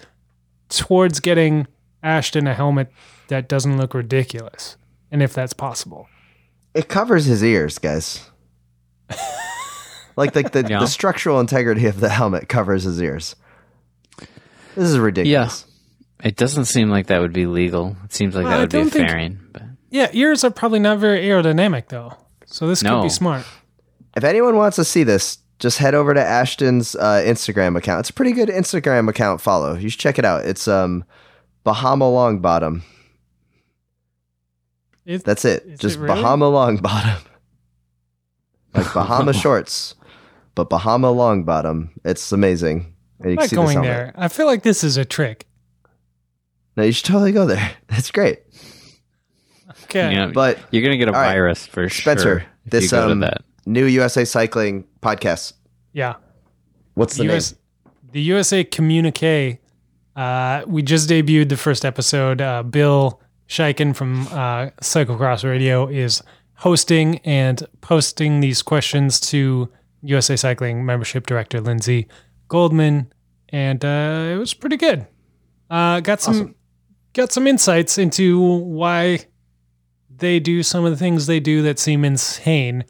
[0.69, 1.67] towards getting
[2.03, 2.91] Ashton a helmet
[3.29, 4.77] that doesn't look ridiculous,
[5.11, 6.09] and if that's possible.
[6.75, 8.31] It covers his ears, guys.
[10.17, 10.81] like like the, Yeah.
[10.81, 13.37] the structural integrity of the helmet covers his ears.
[14.79, 15.65] This is ridiculous.
[16.21, 16.27] Yeah.
[16.29, 17.97] It doesn't seem like that would be legal.
[18.05, 19.39] It seems like Well, that would be a don't think- fairing.
[19.53, 22.15] But Yeah, ears are probably not very aerodynamic though,
[22.47, 23.45] so this could be smart.
[24.17, 28.01] If anyone wants to see this, just head over to Ashton's uh, Instagram account.
[28.01, 29.75] It's a pretty good Instagram account follow.
[29.75, 30.45] You should check it out.
[30.45, 31.05] It's um
[31.65, 32.83] Bahama Longbottom.
[35.05, 35.79] It- That's it.
[35.79, 36.15] just it really?
[36.21, 37.21] Bahama Longbottom.
[38.75, 39.95] Like Bahama shorts,
[40.55, 41.91] but Bahama Longbottom.
[42.05, 42.93] It's amazing.
[43.21, 43.85] And I'm not going helmet.
[43.85, 44.15] there.
[44.17, 45.47] I feel like this is a trick.
[46.77, 47.73] No, you should totally go there.
[47.89, 48.41] That's great.
[49.85, 50.11] Okay.
[50.13, 51.33] you know, But you're gonna get a all right.
[51.33, 52.47] virus for Spencer, sure.
[52.67, 53.43] if this um that.
[53.67, 55.55] new USA Cycling podcast.
[55.93, 56.15] Yeah.
[56.95, 57.61] What's the US, name?
[58.13, 59.59] the USA Communique.
[60.15, 62.41] Uh, we just debuted the first episode.
[62.41, 66.23] Uh, Bill Schieken from uh, Cyclocross Radio is
[66.57, 69.69] hosting and posting these questions to
[70.03, 72.09] USA Cycling membership director Lindsay
[72.49, 73.13] Goldman,
[73.51, 75.07] and uh, it was pretty good.
[75.71, 76.55] Uh, got some
[77.13, 79.21] got some insights into why
[80.17, 82.85] they do some of the things they do that seem insane.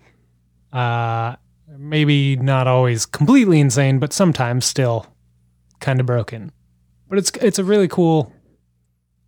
[0.72, 1.36] Uh,
[1.76, 5.06] maybe not always completely insane, but sometimes still
[5.80, 6.52] kind of broken.
[7.08, 8.32] But it's it's a really cool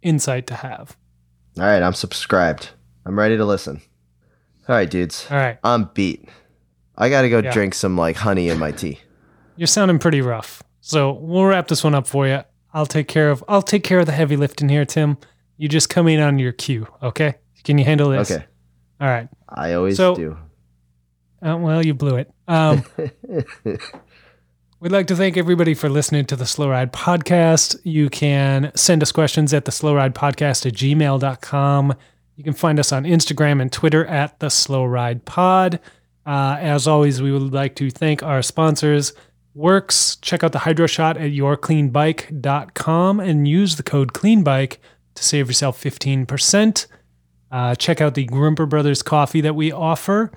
[0.03, 0.97] insight to have.
[1.59, 2.71] All right, I'm subscribed.
[3.05, 3.81] I'm ready to listen.
[4.69, 5.27] All right, dudes.
[5.31, 6.29] All right, I'm beat.
[6.97, 7.53] I got to go Yeah.
[7.53, 8.99] drink some like honey in my tea.
[9.61, 12.41] You're sounding pretty rough, so we'll wrap this one up for you.
[12.73, 15.19] I'll take care of I'll take care of the heavy lifting here, Tim.
[15.59, 17.35] You just come in on your cue, okay?
[17.65, 18.31] Can you handle this?
[18.31, 18.43] Okay.
[19.03, 19.29] All right.
[19.51, 20.39] I always So- do.
[21.45, 22.31] Uh, well, you blew it.
[22.49, 22.83] Um,
[24.81, 27.79] we'd like to thank everybody for listening to the Slow Ride Podcast.
[27.85, 31.95] You can send us questions at the Slow Ride Podcast at gmail.com.
[32.37, 35.81] You can find us on Instagram and Twitter at the Slow Ride Pod.
[36.27, 39.13] Uh, as always, we would like to thank our sponsors.
[39.61, 44.79] WORX, check out the Hydroshot at yourcleanbike.com and use the code CLEANBIKE
[45.15, 46.87] to save yourself 15%.
[47.53, 50.31] Uh, check out the Grimpeur Brothers coffee that we offer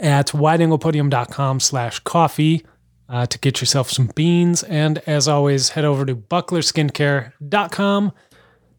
[0.00, 2.64] at wideanglepodium.com slash coffee
[3.08, 4.62] uh, to get yourself some beans.
[4.62, 8.12] And as always, head over to bucklerskincare.com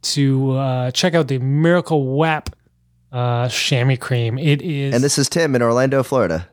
[0.03, 2.55] to uh, check out the Miracle WAP
[3.11, 4.37] uh, chamois cream.
[4.37, 6.47] It is And this is Tim in Orlando, Florida.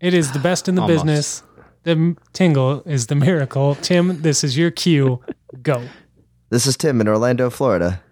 [0.00, 1.04] it is the best in the Almost.
[1.04, 1.42] business.
[1.82, 3.74] The tingle is the miracle.
[3.76, 5.20] Tim, this is your cue.
[5.62, 5.82] Go.
[6.50, 8.02] This is Tim in Orlando, Florida.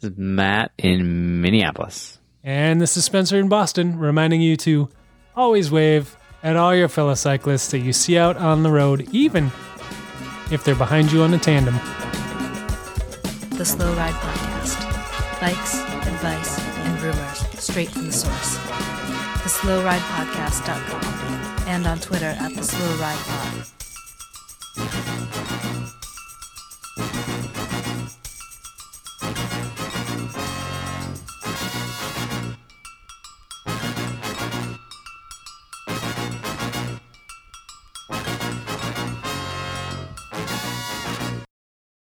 [0.00, 2.18] This is Matt in Minneapolis.
[2.44, 4.88] And this is Spencer in Boston, reminding you to
[5.34, 9.46] always wave at all your fellow cyclists that you see out on the road, even
[10.50, 11.74] if they're behind you on a tandem.
[13.56, 15.40] The Slow Ride Podcast.
[15.40, 18.58] Bikes, advice, and rumors straight from the source.
[19.42, 23.66] TheSlowRidePodcast.com and on Twitter at The Slow Ride Pod.